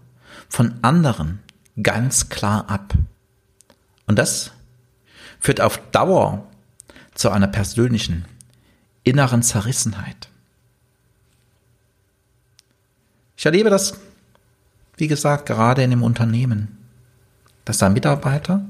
von 0.49 0.83
anderen 0.83 1.41
ganz 1.83 2.29
klar 2.29 2.69
ab. 2.69 2.95
Und 4.07 4.19
das 4.19 4.53
führt 5.39 5.61
auf 5.61 5.79
Dauer 5.91 6.47
zu 7.15 7.31
einer 7.31 7.49
persönlichen 7.49 8.25
inneren 9.05 9.43
Zerrissenheit. 9.43 10.29
Ich 13.37 13.47
erlebe 13.47 13.71
das, 13.71 13.99
wie 15.01 15.09
gesagt, 15.09 15.47
gerade 15.47 15.83
in 15.83 15.91
dem 15.91 16.03
Unternehmen, 16.03 16.79
dass 17.65 17.79
da 17.79 17.89
Mitarbeiter 17.89 18.65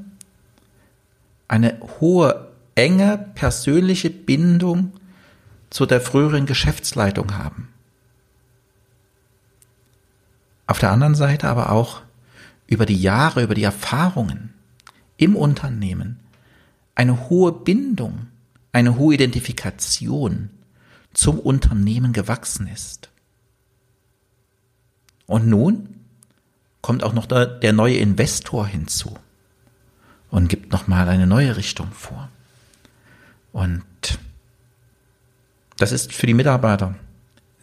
eine 1.49 1.79
hohe, 2.01 2.49
enge 2.75 3.19
persönliche 3.35 4.11
Bindung 4.11 4.93
zu 5.71 5.87
der 5.87 6.01
früheren 6.01 6.47
Geschäftsleitung 6.47 7.37
haben. 7.37 7.69
Auf 10.66 10.79
der 10.79 10.93
anderen 10.93 11.16
Seite 11.16 11.49
aber 11.49 11.73
auch 11.73 12.03
über 12.69 12.87
die 12.87 13.01
Jahre, 13.01 13.43
über 13.43 13.55
die 13.55 13.64
Erfahrungen 13.64 14.55
im 15.16 15.35
Unternehmen 15.35 16.21
eine 16.95 17.29
hohe 17.29 17.53
Bindung, 17.53 18.29
eine 18.73 18.97
hohe 18.97 19.14
Identifikation 19.14 20.51
zum 21.12 21.40
Unternehmen 21.40 22.12
gewachsen 22.12 22.69
ist. 22.69 23.11
Und 25.27 25.49
nun 25.49 26.00
kommt 26.81 27.03
auch 27.03 27.12
noch 27.12 27.27
der, 27.27 27.73
neue 27.73 27.97
Investor 27.97 28.66
hinzu 28.66 29.16
und 30.31 30.49
gibt 30.49 30.73
nochmal 30.73 31.09
eine 31.09 31.27
neue 31.27 31.57
Richtung 31.57 31.90
vor. 31.93 32.29
Und 33.53 33.85
das 35.77 35.93
ist 35.93 36.12
für 36.12 36.27
die 36.27 36.35
Mitarbeiter 36.35 36.95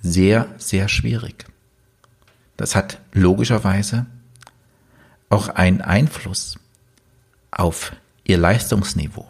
sehr, 0.02 0.48
sehr 0.58 0.90
schwierig. 0.90 1.46
Das 2.58 2.76
hat 2.76 3.00
logischerweise 3.14 4.06
auch 5.30 5.50
einen 5.50 5.82
Einfluss 5.82 6.58
auf 7.52 7.94
ihr 8.24 8.38
Leistungsniveau, 8.38 9.30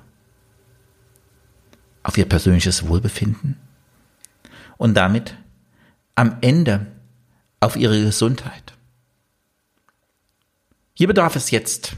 auf 2.03 2.17
ihr 2.17 2.27
persönliches 2.27 2.87
Wohlbefinden 2.87 3.57
und 4.77 4.93
damit 4.95 5.35
am 6.15 6.37
Ende 6.41 6.87
auf 7.59 7.75
ihre 7.75 8.01
Gesundheit. 8.01 8.76
Hier 10.97 11.05
bedarf 11.07 11.35
es 11.35 11.51
jetzt 11.51 11.91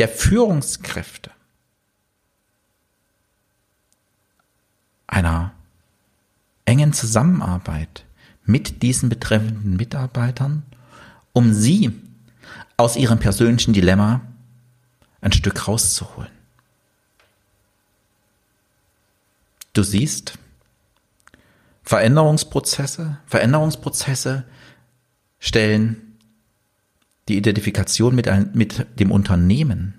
der 0.00 0.08
Führungskräfte 0.08 1.30
einer 5.06 5.52
engen 6.64 6.92
Zusammenarbeit 6.92 8.04
mit 8.42 8.82
diesen 8.82 9.08
betreffenden 9.08 9.76
Mitarbeitern, 9.76 10.64
um 11.32 11.54
sie 11.54 11.92
aus 12.76 12.96
ihrem 12.96 13.20
persönlichen 13.20 13.72
Dilemma 13.72 14.22
ein 15.20 15.30
Stück 15.30 15.68
rauszuholen. 15.68 16.32
Du 19.72 19.84
siehst, 19.84 20.36
Veränderungsprozesse, 21.84 23.18
Veränderungsprozesse 23.26 24.44
stellen 25.38 26.05
die 27.28 27.36
Identifikation 27.36 28.14
mit, 28.14 28.28
ein, 28.28 28.50
mit 28.54 28.86
dem 29.00 29.10
Unternehmen 29.10 29.94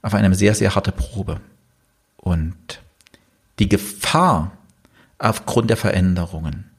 auf 0.00 0.14
eine 0.14 0.34
sehr, 0.34 0.54
sehr 0.54 0.74
harte 0.74 0.92
Probe. 0.92 1.40
Und 2.16 2.80
die 3.58 3.68
Gefahr 3.68 4.56
aufgrund 5.18 5.70
der 5.70 5.76
Veränderungen 5.76 6.70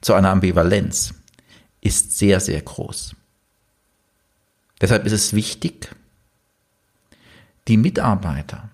zu 0.00 0.14
einer 0.14 0.30
Ambivalenz 0.30 1.14
ist 1.80 2.18
sehr, 2.18 2.40
sehr 2.40 2.60
groß. 2.60 3.14
Deshalb 4.80 5.06
ist 5.06 5.12
es 5.12 5.32
wichtig, 5.32 5.94
die 7.68 7.76
Mitarbeiter 7.76 8.68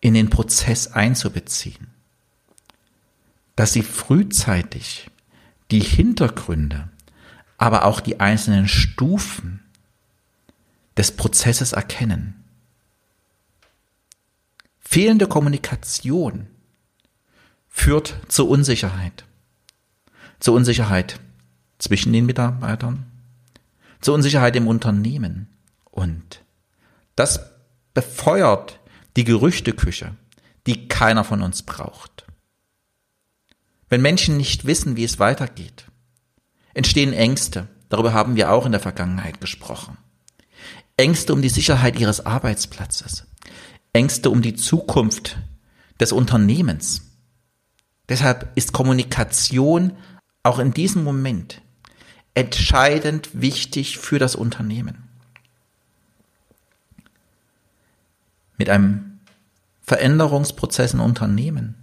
in 0.00 0.14
den 0.14 0.30
Prozess 0.30 0.88
einzubeziehen, 0.88 1.88
dass 3.56 3.72
sie 3.72 3.82
frühzeitig 3.82 5.10
die 5.70 5.80
Hintergründe, 5.80 6.88
aber 7.56 7.84
auch 7.84 8.00
die 8.00 8.20
einzelnen 8.20 8.68
Stufen 8.68 9.60
des 10.98 11.12
Prozesses 11.12 11.72
erkennen. 11.72 12.44
Fehlende 14.80 15.28
Kommunikation 15.28 16.48
führt 17.68 18.16
zur 18.28 18.48
Unsicherheit. 18.48 19.24
Zur 20.40 20.54
Unsicherheit 20.54 21.20
zwischen 21.78 22.12
den 22.12 22.26
Mitarbeitern, 22.26 23.06
zur 24.00 24.14
Unsicherheit 24.14 24.56
im 24.56 24.66
Unternehmen. 24.66 25.48
Und 25.84 26.42
das 27.14 27.40
befeuert 27.94 28.80
die 29.16 29.24
Gerüchteküche, 29.24 30.16
die 30.66 30.88
keiner 30.88 31.22
von 31.22 31.42
uns 31.42 31.62
braucht. 31.62 32.26
Wenn 33.88 34.02
Menschen 34.02 34.36
nicht 34.36 34.66
wissen, 34.66 34.96
wie 34.96 35.04
es 35.04 35.18
weitergeht, 35.18 35.86
entstehen 36.74 37.12
Ängste. 37.12 37.68
Darüber 37.88 38.12
haben 38.12 38.36
wir 38.36 38.50
auch 38.50 38.66
in 38.66 38.72
der 38.72 38.80
Vergangenheit 38.80 39.40
gesprochen. 39.40 39.96
Ängste 40.98 41.32
um 41.32 41.40
die 41.40 41.48
Sicherheit 41.48 41.98
ihres 41.98 42.26
Arbeitsplatzes, 42.26 43.24
Ängste 43.92 44.30
um 44.30 44.42
die 44.42 44.54
Zukunft 44.54 45.38
des 46.00 46.12
Unternehmens. 46.12 47.02
Deshalb 48.08 48.50
ist 48.56 48.72
Kommunikation 48.72 49.96
auch 50.42 50.58
in 50.58 50.74
diesem 50.74 51.04
Moment 51.04 51.62
entscheidend 52.34 53.30
wichtig 53.32 53.98
für 53.98 54.18
das 54.18 54.34
Unternehmen. 54.34 55.04
Mit 58.56 58.68
einem 58.68 59.20
Veränderungsprozess 59.82 60.94
in 60.94 61.00
Unternehmen 61.00 61.76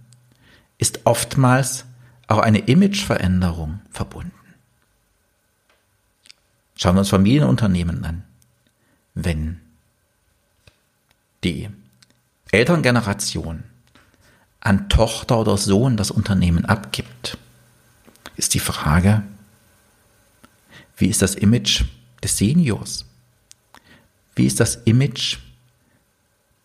ist 0.76 1.00
oftmals 1.04 1.86
auch 2.28 2.38
eine 2.38 2.58
Imageveränderung 2.58 3.80
verbunden. 3.90 4.32
Schauen 6.74 6.96
wir 6.96 7.00
uns 7.00 7.08
Familienunternehmen 7.08 8.04
an. 8.04 8.25
Wenn 9.18 9.62
die 11.42 11.70
Elterngeneration 12.52 13.64
an 14.60 14.90
Tochter 14.90 15.38
oder 15.38 15.56
Sohn 15.56 15.96
das 15.96 16.10
Unternehmen 16.10 16.66
abgibt, 16.66 17.38
ist 18.36 18.52
die 18.52 18.60
Frage, 18.60 19.22
wie 20.98 21.06
ist 21.06 21.22
das 21.22 21.34
Image 21.34 21.84
des 22.22 22.36
Seniors? 22.36 23.06
Wie 24.34 24.44
ist 24.44 24.60
das 24.60 24.76
Image 24.84 25.38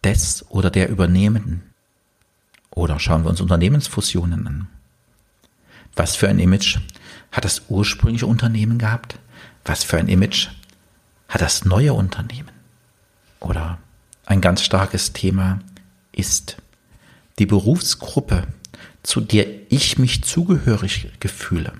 des 0.04 0.46
oder 0.50 0.70
der 0.70 0.90
Übernehmenden? 0.90 1.64
Oder 2.70 3.00
schauen 3.00 3.24
wir 3.24 3.30
uns 3.30 3.40
Unternehmensfusionen 3.40 4.46
an. 4.46 4.68
Was 5.96 6.18
für 6.18 6.28
ein 6.28 6.40
Image 6.40 6.80
hat 7.32 7.46
das 7.46 7.62
ursprüngliche 7.70 8.28
Unternehmen 8.28 8.78
gehabt? 8.78 9.18
Was 9.64 9.86
für 9.86 9.98
ein 9.98 10.10
Image 10.10 10.50
hat 11.32 11.42
das 11.42 11.64
neue 11.64 11.94
Unternehmen? 11.94 12.52
Oder 13.40 13.80
ein 14.26 14.42
ganz 14.42 14.62
starkes 14.62 15.14
Thema 15.14 15.60
ist 16.12 16.58
die 17.40 17.46
Berufsgruppe, 17.46 18.48
zu 19.02 19.22
der 19.22 19.72
ich 19.72 19.98
mich 19.98 20.24
zugehörig 20.26 21.10
gefühle. 21.22 21.74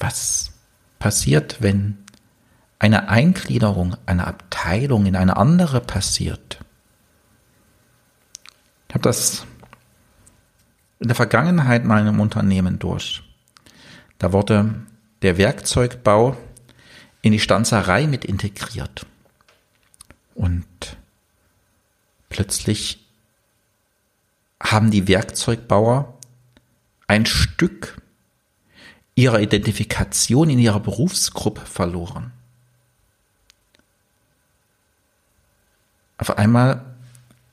Was 0.00 0.50
passiert, 0.98 1.62
wenn 1.62 1.96
eine 2.80 3.08
Eingliederung 3.08 3.96
einer 4.04 4.26
Abteilung 4.26 5.06
in 5.06 5.14
eine 5.14 5.36
andere 5.36 5.80
passiert? 5.80 6.58
Ich 8.88 8.94
habe 8.94 9.02
das 9.02 9.46
in 10.98 11.06
der 11.06 11.14
Vergangenheit 11.14 11.84
mal 11.84 12.00
in 12.00 12.08
einem 12.08 12.20
Unternehmen 12.20 12.80
durch. 12.80 13.22
Da 14.18 14.32
wurde 14.32 14.74
der 15.22 15.38
Werkzeugbau 15.38 16.36
in 17.24 17.32
die 17.32 17.40
Stanzerei 17.40 18.06
mit 18.06 18.26
integriert. 18.26 19.06
Und 20.34 20.66
plötzlich 22.28 23.02
haben 24.62 24.90
die 24.90 25.08
Werkzeugbauer 25.08 26.18
ein 27.06 27.24
Stück 27.24 28.02
ihrer 29.14 29.40
Identifikation 29.40 30.50
in 30.50 30.58
ihrer 30.58 30.80
Berufsgruppe 30.80 31.62
verloren. 31.62 32.30
Auf 36.18 36.36
einmal 36.36 36.84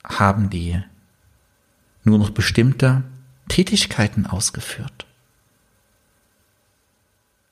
haben 0.03 0.49
die 0.49 0.83
nur 2.03 2.17
noch 2.17 2.31
bestimmte 2.31 3.03
Tätigkeiten 3.47 4.25
ausgeführt. 4.25 5.05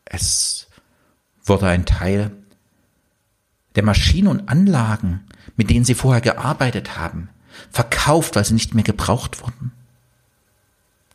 Es 0.03 0.68
wurde 1.49 1.67
ein 1.67 1.85
Teil 1.85 2.31
der 3.75 3.83
Maschinen 3.83 4.27
und 4.27 4.49
Anlagen, 4.49 5.25
mit 5.55 5.69
denen 5.69 5.85
sie 5.85 5.95
vorher 5.95 6.21
gearbeitet 6.21 6.97
haben, 6.97 7.29
verkauft, 7.71 8.35
weil 8.35 8.45
sie 8.45 8.53
nicht 8.53 8.73
mehr 8.73 8.83
gebraucht 8.83 9.41
wurden. 9.41 9.71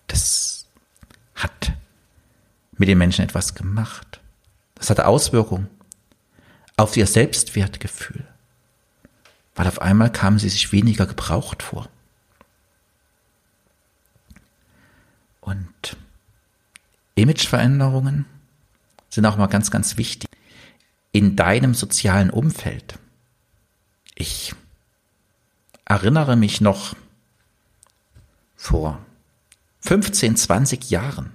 Das 0.07 0.67
hat 1.35 1.73
mit 2.77 2.89
den 2.89 2.99
Menschen 2.99 3.25
etwas 3.25 3.55
gemacht. 3.55 4.21
Das 4.75 4.91
hatte 4.91 5.07
Auswirkungen 5.07 5.69
auf 6.77 6.97
ihr 6.97 7.07
Selbstwertgefühl, 7.07 8.27
weil 9.55 9.69
auf 9.69 9.81
einmal 9.81 10.11
kamen 10.11 10.39
sie 10.39 10.49
sich 10.49 10.73
weniger 10.73 11.07
gebraucht 11.07 11.63
vor. 11.63 11.89
Und 15.41 15.97
Imageveränderungen 17.15 18.27
sind 19.15 19.27
auch 19.27 19.37
mal 19.37 19.47
ganz, 19.47 19.71
ganz 19.71 19.97
wichtig 19.97 20.29
in 21.13 21.37
deinem 21.37 21.75
sozialen 21.75 22.31
Umfeld. 22.31 22.99
Ich 24.15 24.55
erinnere 25.85 26.37
mich 26.37 26.61
noch 26.61 26.97
vor 28.57 29.05
15, 29.81 30.37
20 30.37 30.91
Jahren. 30.91 31.33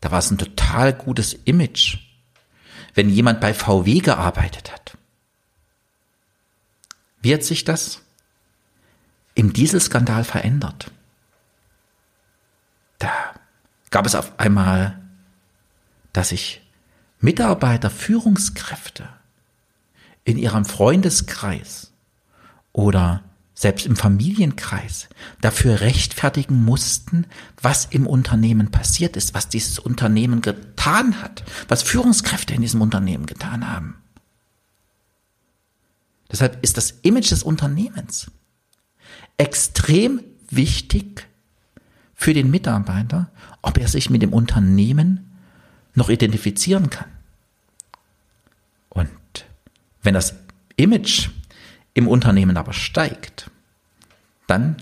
Da 0.00 0.10
war 0.10 0.18
es 0.18 0.30
ein 0.30 0.38
total 0.38 0.92
gutes 0.92 1.32
Image, 1.32 1.98
wenn 2.94 3.10
jemand 3.10 3.40
bei 3.40 3.52
VW 3.52 4.00
gearbeitet 4.00 4.72
hat. 4.72 4.96
Wie 7.20 7.34
hat 7.34 7.42
sich 7.42 7.64
das 7.64 8.02
im 9.34 9.52
Dieselskandal 9.52 10.24
verändert? 10.24 10.90
Da 12.98 13.34
gab 13.90 14.06
es 14.06 14.14
auf 14.14 14.38
einmal, 14.38 15.03
dass 16.14 16.30
sich 16.30 16.62
Mitarbeiter, 17.20 17.90
Führungskräfte 17.90 19.06
in 20.24 20.38
ihrem 20.38 20.64
Freundeskreis 20.64 21.92
oder 22.72 23.22
selbst 23.54 23.86
im 23.86 23.96
Familienkreis 23.96 25.08
dafür 25.40 25.80
rechtfertigen 25.80 26.64
mussten, 26.64 27.26
was 27.60 27.86
im 27.86 28.06
Unternehmen 28.06 28.70
passiert 28.70 29.16
ist, 29.16 29.34
was 29.34 29.48
dieses 29.48 29.78
Unternehmen 29.78 30.40
getan 30.40 31.20
hat, 31.20 31.44
was 31.68 31.82
Führungskräfte 31.82 32.54
in 32.54 32.62
diesem 32.62 32.80
Unternehmen 32.80 33.26
getan 33.26 33.68
haben. 33.68 33.96
Deshalb 36.30 36.62
ist 36.64 36.76
das 36.76 36.90
Image 37.02 37.30
des 37.30 37.42
Unternehmens 37.42 38.30
extrem 39.36 40.20
wichtig 40.50 41.28
für 42.14 42.34
den 42.34 42.50
Mitarbeiter, 42.50 43.30
ob 43.62 43.78
er 43.78 43.88
sich 43.88 44.10
mit 44.10 44.22
dem 44.22 44.32
Unternehmen 44.32 45.33
noch 45.94 46.08
identifizieren 46.08 46.90
kann. 46.90 47.10
Und 48.90 49.10
wenn 50.02 50.14
das 50.14 50.34
Image 50.76 51.30
im 51.94 52.08
Unternehmen 52.08 52.56
aber 52.56 52.72
steigt, 52.72 53.50
dann 54.46 54.76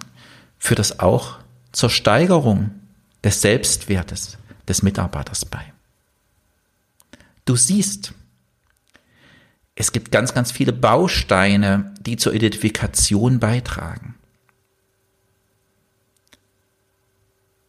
führt 0.58 0.78
das 0.78 0.98
auch 0.98 1.38
zur 1.72 1.90
Steigerung 1.90 2.70
des 3.22 3.40
Selbstwertes 3.40 4.38
des 4.66 4.82
Mitarbeiters 4.82 5.44
bei. 5.44 5.72
Du 7.44 7.56
siehst, 7.56 8.14
es 9.74 9.92
gibt 9.92 10.12
ganz, 10.12 10.34
ganz 10.34 10.52
viele 10.52 10.72
Bausteine, 10.72 11.94
die 12.00 12.16
zur 12.16 12.34
Identifikation 12.34 13.40
beitragen. 13.40 14.14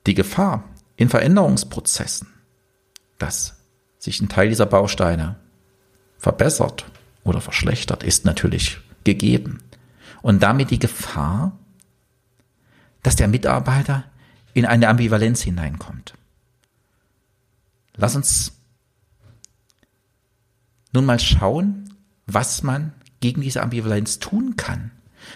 Die 0.06 0.14
Gefahr 0.14 0.64
in 0.98 1.10
Veränderungsprozessen, 1.10 2.33
dass 3.24 3.56
sich 4.00 4.20
ein 4.22 4.28
Teil 4.28 4.50
dieser 4.50 4.66
Bausteine 4.66 5.38
verbessert 6.18 6.86
oder 7.24 7.40
verschlechtert, 7.40 8.04
ist 8.04 8.26
natürlich 8.26 8.80
gegeben. 9.06 9.64
Und 10.22 10.44
damit 10.44 10.72
die 10.72 10.80
Gefahr, 10.80 11.58
dass 13.02 13.16
der 13.16 13.30
Mitarbeiter 13.30 14.04
in 14.54 14.66
eine 14.66 14.90
Ambivalenz 14.90 15.42
hineinkommt. 15.42 16.16
Lass 17.96 18.18
uns 18.18 18.52
nun 20.92 21.06
mal 21.06 21.20
schauen, 21.20 21.96
was 22.26 22.62
man 22.62 22.92
gegen 23.22 23.42
diese 23.42 23.62
Ambivalenz 23.62 24.20
tun 24.20 24.58
kann, 24.58 24.92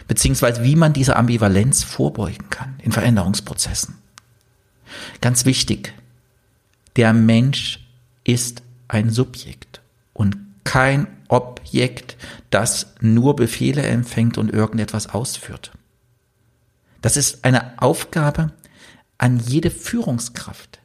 beziehungsweise 0.10 0.64
wie 0.64 0.76
man 0.76 0.92
dieser 0.92 1.16
Ambivalenz 1.16 1.84
vorbeugen 1.84 2.50
kann 2.50 2.76
in 2.80 2.92
Veränderungsprozessen. 2.92 3.96
Ganz 5.22 5.46
wichtig, 5.46 5.94
der 6.98 7.14
Mensch 7.14 7.88
ist 8.24 8.64
ein 8.88 9.10
Subjekt 9.10 9.82
und 10.14 10.38
kein 10.64 11.08
Objekt, 11.30 12.18
das 12.50 12.96
nur 13.00 13.36
Befehle 13.36 13.84
empfängt 13.84 14.38
und 14.38 14.52
irgendetwas 14.52 15.08
ausführt. 15.08 15.72
Das 17.02 17.16
ist 17.16 17.46
eine 17.46 17.82
Aufgabe 17.82 18.52
an 19.18 19.40
jede 19.40 19.70
Führungskraft, 19.70 20.80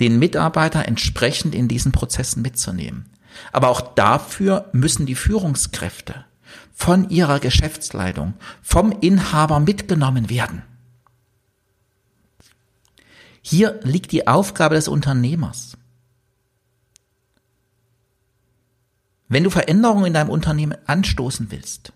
den 0.00 0.18
Mitarbeiter 0.18 0.86
entsprechend 0.86 1.54
in 1.54 1.68
diesen 1.68 1.92
Prozessen 1.92 2.42
mitzunehmen. 2.42 3.06
Aber 3.50 3.68
auch 3.68 3.80
dafür 3.80 4.68
müssen 4.72 5.06
die 5.06 5.16
Führungskräfte 5.16 6.24
von 6.72 7.08
ihrer 7.10 7.40
Geschäftsleitung, 7.40 8.34
vom 8.62 8.92
Inhaber 9.00 9.60
mitgenommen 9.60 10.30
werden. 10.30 10.62
Hier 13.46 13.78
liegt 13.82 14.12
die 14.12 14.26
Aufgabe 14.26 14.74
des 14.74 14.88
Unternehmers. 14.88 15.76
Wenn 19.28 19.44
du 19.44 19.50
Veränderungen 19.50 20.06
in 20.06 20.14
deinem 20.14 20.30
Unternehmen 20.30 20.78
anstoßen 20.86 21.50
willst, 21.50 21.92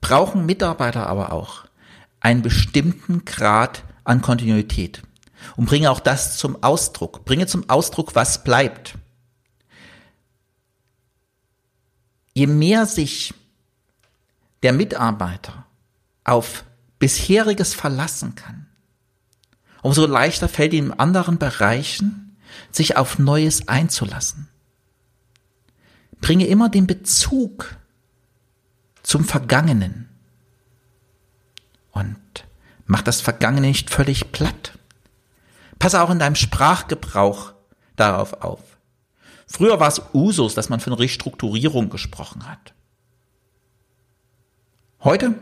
brauchen 0.00 0.46
Mitarbeiter 0.46 1.06
aber 1.06 1.32
auch 1.32 1.66
einen 2.18 2.42
bestimmten 2.42 3.24
Grad 3.24 3.84
an 4.02 4.22
Kontinuität 4.22 5.02
und 5.54 5.66
bringe 5.66 5.88
auch 5.88 6.00
das 6.00 6.36
zum 6.36 6.60
Ausdruck. 6.64 7.24
Bringe 7.24 7.46
zum 7.46 7.70
Ausdruck, 7.70 8.16
was 8.16 8.42
bleibt. 8.42 8.98
Je 12.34 12.48
mehr 12.48 12.86
sich 12.86 13.34
der 14.64 14.72
Mitarbeiter 14.72 15.64
auf 16.24 16.64
bisheriges 16.98 17.72
verlassen 17.72 18.34
kann, 18.34 18.66
umso 19.82 20.06
leichter 20.06 20.48
fällt 20.48 20.72
ihm 20.72 20.86
in 20.86 20.98
anderen 20.98 21.38
Bereichen, 21.38 22.36
sich 22.70 22.96
auf 22.96 23.18
Neues 23.18 23.68
einzulassen. 23.68 24.48
Bringe 26.20 26.46
immer 26.46 26.68
den 26.68 26.86
Bezug 26.86 27.76
zum 29.02 29.24
Vergangenen 29.24 30.08
und 31.92 32.18
mach 32.86 33.02
das 33.02 33.20
Vergangene 33.20 33.68
nicht 33.68 33.90
völlig 33.90 34.32
platt. 34.32 34.78
Passe 35.78 36.02
auch 36.02 36.10
in 36.10 36.18
deinem 36.18 36.36
Sprachgebrauch 36.36 37.54
darauf 37.96 38.34
auf. 38.42 38.60
Früher 39.46 39.80
war 39.80 39.88
es 39.88 40.02
Usus, 40.12 40.54
dass 40.54 40.68
man 40.68 40.80
von 40.80 40.92
Restrukturierung 40.92 41.90
gesprochen 41.90 42.46
hat. 42.46 42.74
Heute 45.02 45.34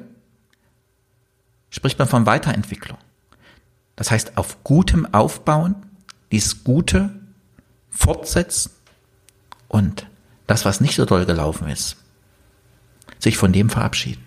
spricht 1.71 1.99
man 1.99 2.09
von 2.09 2.25
Weiterentwicklung. 2.25 2.99
Das 3.99 4.13
heißt, 4.13 4.39
auf 4.39 4.63
gutem 4.63 5.13
Aufbauen, 5.13 5.75
dieses 6.31 6.63
Gute 6.63 7.11
fortsetzen 7.91 8.71
und 9.67 10.07
das, 10.47 10.65
was 10.65 10.81
nicht 10.81 10.95
so 10.95 11.05
doll 11.05 11.27
gelaufen 11.27 11.67
ist, 11.67 11.97
sich 13.19 13.37
von 13.37 13.53
dem 13.53 13.71
verabschieden. 13.71 14.25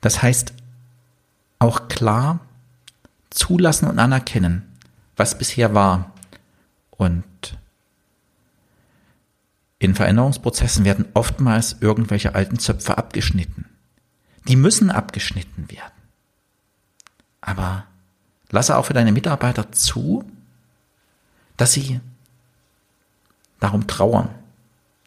Das 0.00 0.22
heißt, 0.22 0.54
auch 1.58 1.88
klar 1.88 2.40
zulassen 3.28 3.86
und 3.86 3.98
anerkennen, 3.98 4.62
was 5.18 5.36
bisher 5.36 5.74
war. 5.74 6.14
Und 6.92 7.58
in 9.78 9.94
Veränderungsprozessen 9.94 10.86
werden 10.86 11.04
oftmals 11.12 11.76
irgendwelche 11.80 12.34
alten 12.34 12.58
Zöpfe 12.58 12.96
abgeschnitten. 12.96 13.66
Die 14.48 14.56
müssen 14.56 14.90
abgeschnitten 14.90 15.70
werden. 15.70 16.01
Aber 17.42 17.84
lasse 18.50 18.76
auch 18.78 18.86
für 18.86 18.94
deine 18.94 19.12
Mitarbeiter 19.12 19.70
zu, 19.72 20.24
dass 21.58 21.72
sie 21.72 22.00
darum 23.60 23.86
trauern, 23.86 24.30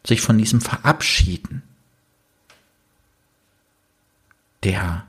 sich 0.05 0.21
von 0.21 0.37
diesem 0.37 0.61
verabschieden. 0.61 1.63
Der 4.63 5.05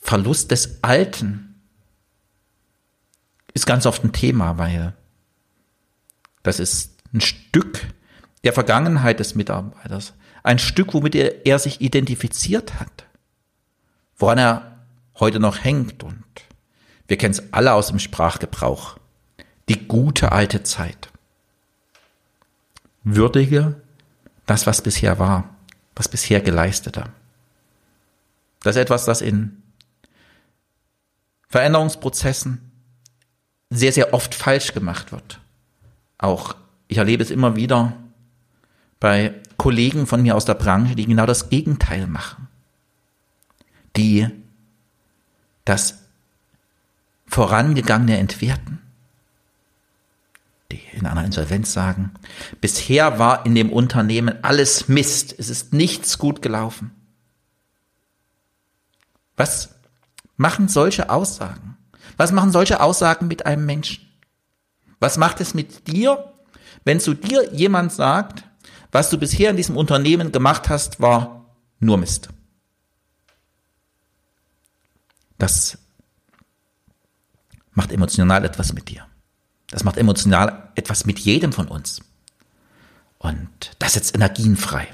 Verlust 0.00 0.50
des 0.52 0.82
Alten 0.82 1.60
ist 3.54 3.66
ganz 3.66 3.86
oft 3.86 4.04
ein 4.04 4.12
Thema, 4.12 4.58
weil 4.58 4.94
das 6.42 6.60
ist 6.60 7.02
ein 7.12 7.20
Stück 7.20 7.86
der 8.44 8.52
Vergangenheit 8.52 9.18
des 9.18 9.34
Mitarbeiters, 9.34 10.12
ein 10.42 10.58
Stück, 10.58 10.94
womit 10.94 11.14
er, 11.14 11.46
er 11.46 11.58
sich 11.58 11.80
identifiziert 11.80 12.78
hat, 12.78 13.06
woran 14.16 14.38
er 14.38 14.75
heute 15.18 15.40
noch 15.40 15.64
hängt 15.64 16.02
und 16.02 16.24
wir 17.08 17.16
kennen 17.16 17.34
es 17.34 17.52
alle 17.52 17.72
aus 17.72 17.88
dem 17.88 17.98
Sprachgebrauch. 17.98 18.98
Die 19.68 19.86
gute 19.86 20.32
alte 20.32 20.62
Zeit. 20.62 21.10
Würdige 23.04 23.80
das, 24.46 24.66
was 24.66 24.82
bisher 24.82 25.18
war, 25.18 25.56
was 25.94 26.08
bisher 26.08 26.40
geleistete. 26.40 27.04
Das 28.62 28.76
ist 28.76 28.82
etwas, 28.82 29.04
das 29.04 29.20
in 29.20 29.62
Veränderungsprozessen 31.48 32.70
sehr, 33.70 33.92
sehr 33.92 34.14
oft 34.14 34.34
falsch 34.34 34.72
gemacht 34.72 35.12
wird. 35.12 35.40
Auch 36.18 36.54
ich 36.88 36.98
erlebe 36.98 37.22
es 37.22 37.30
immer 37.30 37.56
wieder 37.56 37.94
bei 39.00 39.34
Kollegen 39.56 40.06
von 40.06 40.22
mir 40.22 40.36
aus 40.36 40.44
der 40.44 40.54
Branche, 40.54 40.94
die 40.94 41.06
genau 41.06 41.26
das 41.26 41.48
Gegenteil 41.48 42.06
machen. 42.06 42.48
Die 43.96 44.30
das 45.66 45.98
Vorangegangene 47.26 48.16
entwerten. 48.16 48.80
Die 50.72 50.80
in 50.92 51.06
einer 51.06 51.24
Insolvenz 51.24 51.72
sagen, 51.72 52.12
bisher 52.60 53.18
war 53.18 53.44
in 53.44 53.54
dem 53.54 53.70
Unternehmen 53.70 54.42
alles 54.42 54.88
Mist, 54.88 55.34
es 55.38 55.50
ist 55.50 55.74
nichts 55.74 56.18
gut 56.18 56.40
gelaufen. 56.40 56.92
Was 59.36 59.74
machen 60.36 60.68
solche 60.68 61.10
Aussagen? 61.10 61.76
Was 62.16 62.32
machen 62.32 62.52
solche 62.52 62.80
Aussagen 62.80 63.26
mit 63.26 63.44
einem 63.44 63.66
Menschen? 63.66 64.08
Was 64.98 65.18
macht 65.18 65.40
es 65.40 65.52
mit 65.52 65.88
dir, 65.88 66.32
wenn 66.84 67.00
zu 67.00 67.14
dir 67.14 67.52
jemand 67.52 67.92
sagt, 67.92 68.44
was 68.92 69.10
du 69.10 69.18
bisher 69.18 69.50
in 69.50 69.56
diesem 69.56 69.76
Unternehmen 69.76 70.32
gemacht 70.32 70.68
hast, 70.68 71.00
war 71.00 71.44
nur 71.80 71.98
Mist? 71.98 72.30
Das 75.38 75.78
macht 77.72 77.92
emotional 77.92 78.44
etwas 78.44 78.72
mit 78.72 78.88
dir. 78.88 79.06
Das 79.68 79.84
macht 79.84 79.96
emotional 79.96 80.70
etwas 80.74 81.04
mit 81.04 81.18
jedem 81.18 81.52
von 81.52 81.68
uns. 81.68 82.00
Und 83.18 83.76
das 83.78 83.94
setzt 83.94 84.14
Energien 84.14 84.56
frei. 84.56 84.88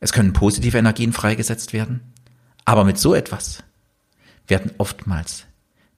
Es 0.00 0.12
können 0.12 0.32
positive 0.32 0.78
Energien 0.78 1.12
freigesetzt 1.12 1.72
werden. 1.72 2.12
Aber 2.64 2.84
mit 2.84 2.98
so 2.98 3.14
etwas 3.14 3.64
werden 4.46 4.72
oftmals 4.78 5.46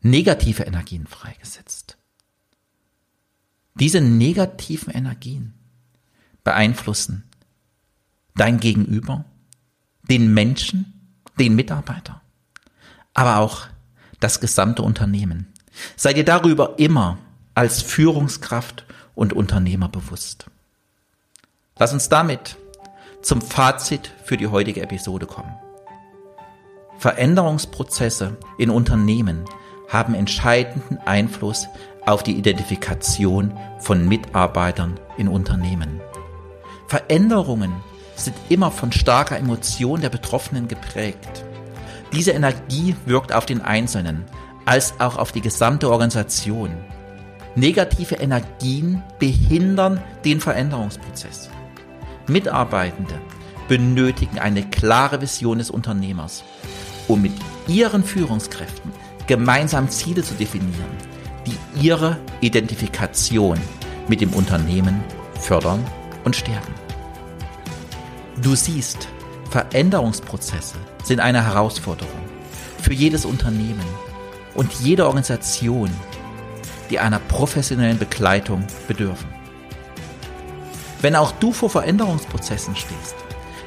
negative 0.03 0.63
Energien 0.63 1.07
freigesetzt. 1.07 1.97
Diese 3.75 4.01
negativen 4.01 4.93
Energien 4.93 5.55
beeinflussen 6.45 7.25
dein 8.35 8.59
Gegenüber, 8.61 9.25
den 10.03 10.33
Menschen, 10.33 11.00
den 11.39 11.55
Mitarbeiter, 11.55 12.21
aber 13.15 13.39
auch 13.39 13.67
das 14.21 14.41
gesamte 14.41 14.83
Unternehmen. 14.83 15.53
Sei 15.97 16.13
dir 16.13 16.25
darüber 16.25 16.79
immer 16.79 17.19
als 17.55 17.83
Führungskraft 17.83 18.85
und 19.15 19.33
Unternehmer 19.33 19.89
bewusst. 19.89 20.47
Lass 21.79 21.93
uns 21.93 22.09
damit 22.09 22.57
zum 23.23 23.41
Fazit 23.41 24.13
für 24.25 24.37
die 24.37 24.49
heutige 24.49 24.83
Episode 24.83 25.27
kommen. 25.27 25.55
Veränderungsprozesse 26.99 28.37
in 28.59 28.71
Unternehmen 28.71 29.45
haben 29.89 30.15
entscheidenden 30.15 30.99
Einfluss 30.99 31.67
auf 32.07 32.23
die 32.23 32.37
Identifikation 32.37 33.59
von 33.79 34.07
Mitarbeitern 34.07 35.01
in 35.17 35.29
Unternehmen. 35.29 36.01
Veränderungen 36.87 37.73
sind 38.25 38.37
immer 38.49 38.71
von 38.71 38.93
starker 38.93 39.39
Emotion 39.39 40.01
der 40.01 40.11
Betroffenen 40.11 40.69
geprägt. 40.69 41.45
Diese 42.13 42.33
Energie 42.33 42.97
wirkt 43.07 43.33
auf 43.33 43.47
den 43.47 43.61
Einzelnen 43.61 44.25
als 44.67 44.95
auch 45.01 45.17
auf 45.17 45.33
die 45.33 45.41
gesamte 45.41 45.91
Organisation. 45.91 46.71
Negative 47.55 48.17
Energien 48.17 49.03
behindern 49.19 50.01
den 50.25 50.41
Veränderungsprozess. 50.41 51.51
Mitarbeitende 52.27 53.15
benötigen 53.69 54.39
eine 54.39 54.69
klare 54.69 55.21
Vision 55.21 55.59
des 55.59 55.71
Unternehmers 55.71 56.45
um 57.11 57.23
mit 57.23 57.33
ihren 57.67 58.05
Führungskräften 58.05 58.93
gemeinsam 59.27 59.89
Ziele 59.89 60.23
zu 60.23 60.35
definieren, 60.35 60.97
die 61.47 61.85
ihre 61.85 62.19
Identifikation 62.41 63.59
mit 64.09 64.21
dem 64.21 64.33
Unternehmen 64.33 65.03
fördern 65.41 65.85
und 66.25 66.37
stärken. 66.37 66.80
Du 68.43 68.55
siehst, 68.55 69.07
Veränderungsprozesse 69.51 70.77
sind 71.05 71.21
eine 71.21 71.45
Herausforderung 71.45 72.23
für 72.81 72.95
jedes 72.95 73.27
Unternehmen 73.27 73.85
und 74.55 74.73
jede 74.81 75.07
Organisation, 75.07 75.91
die 76.89 76.99
einer 76.99 77.19
professionellen 77.19 77.99
Begleitung 77.99 78.67
bedürfen. 78.89 79.29
Wenn 81.03 81.17
auch 81.17 81.33
du 81.33 81.53
vor 81.53 81.69
Veränderungsprozessen 81.69 82.77
stehst, 82.77 83.15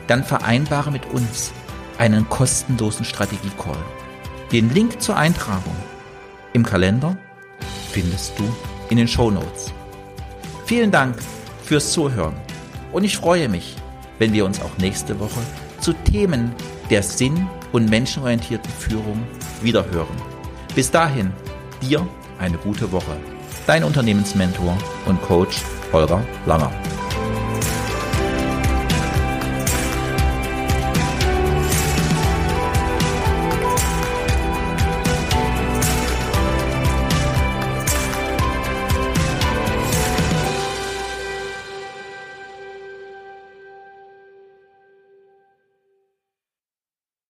dann 0.08 0.24
vereinbare 0.24 0.92
mit 0.92 1.06
uns 1.06 1.52
einen 2.00 2.28
kostenlosen 2.30 3.06
Strategie-Call. 3.06 3.78
Den 4.52 4.74
Link 4.74 5.02
zur 5.02 5.18
Eintragung 5.18 5.76
im 6.54 6.66
Kalender 6.66 7.16
findest 7.92 8.40
du 8.40 8.44
in 8.90 8.98
den 8.98 9.08
Show 9.08 9.30
Notes. 9.30 9.72
Vielen 10.66 10.90
Dank 10.90 11.16
fürs 11.64 11.92
Zuhören 11.92 12.34
und 12.92 13.04
ich 13.04 13.18
freue 13.18 13.50
mich, 13.50 13.76
wenn 14.19 14.34
wir 14.34 14.45
uns 14.45 14.62
auch 14.62 14.78
nächste 14.78 15.19
Woche 15.19 15.39
zu 15.80 15.93
Themen 15.93 16.54
der 16.89 17.04
sinn- 17.04 17.47
und 17.71 17.89
menschenorientierten 17.89 18.71
Führung 18.71 19.23
wiederhören. 19.62 20.15
Bis 20.76 20.91
dahin, 20.91 21.32
dir 21.82 22.08
eine 22.39 22.58
gute 22.58 22.91
Woche. 22.91 23.17
dein 23.67 23.84
Unternehmensmentor 23.84 24.78
und 25.06 25.21
Coach 25.21 25.62
Holger 25.91 26.21
Langer. 26.45 26.71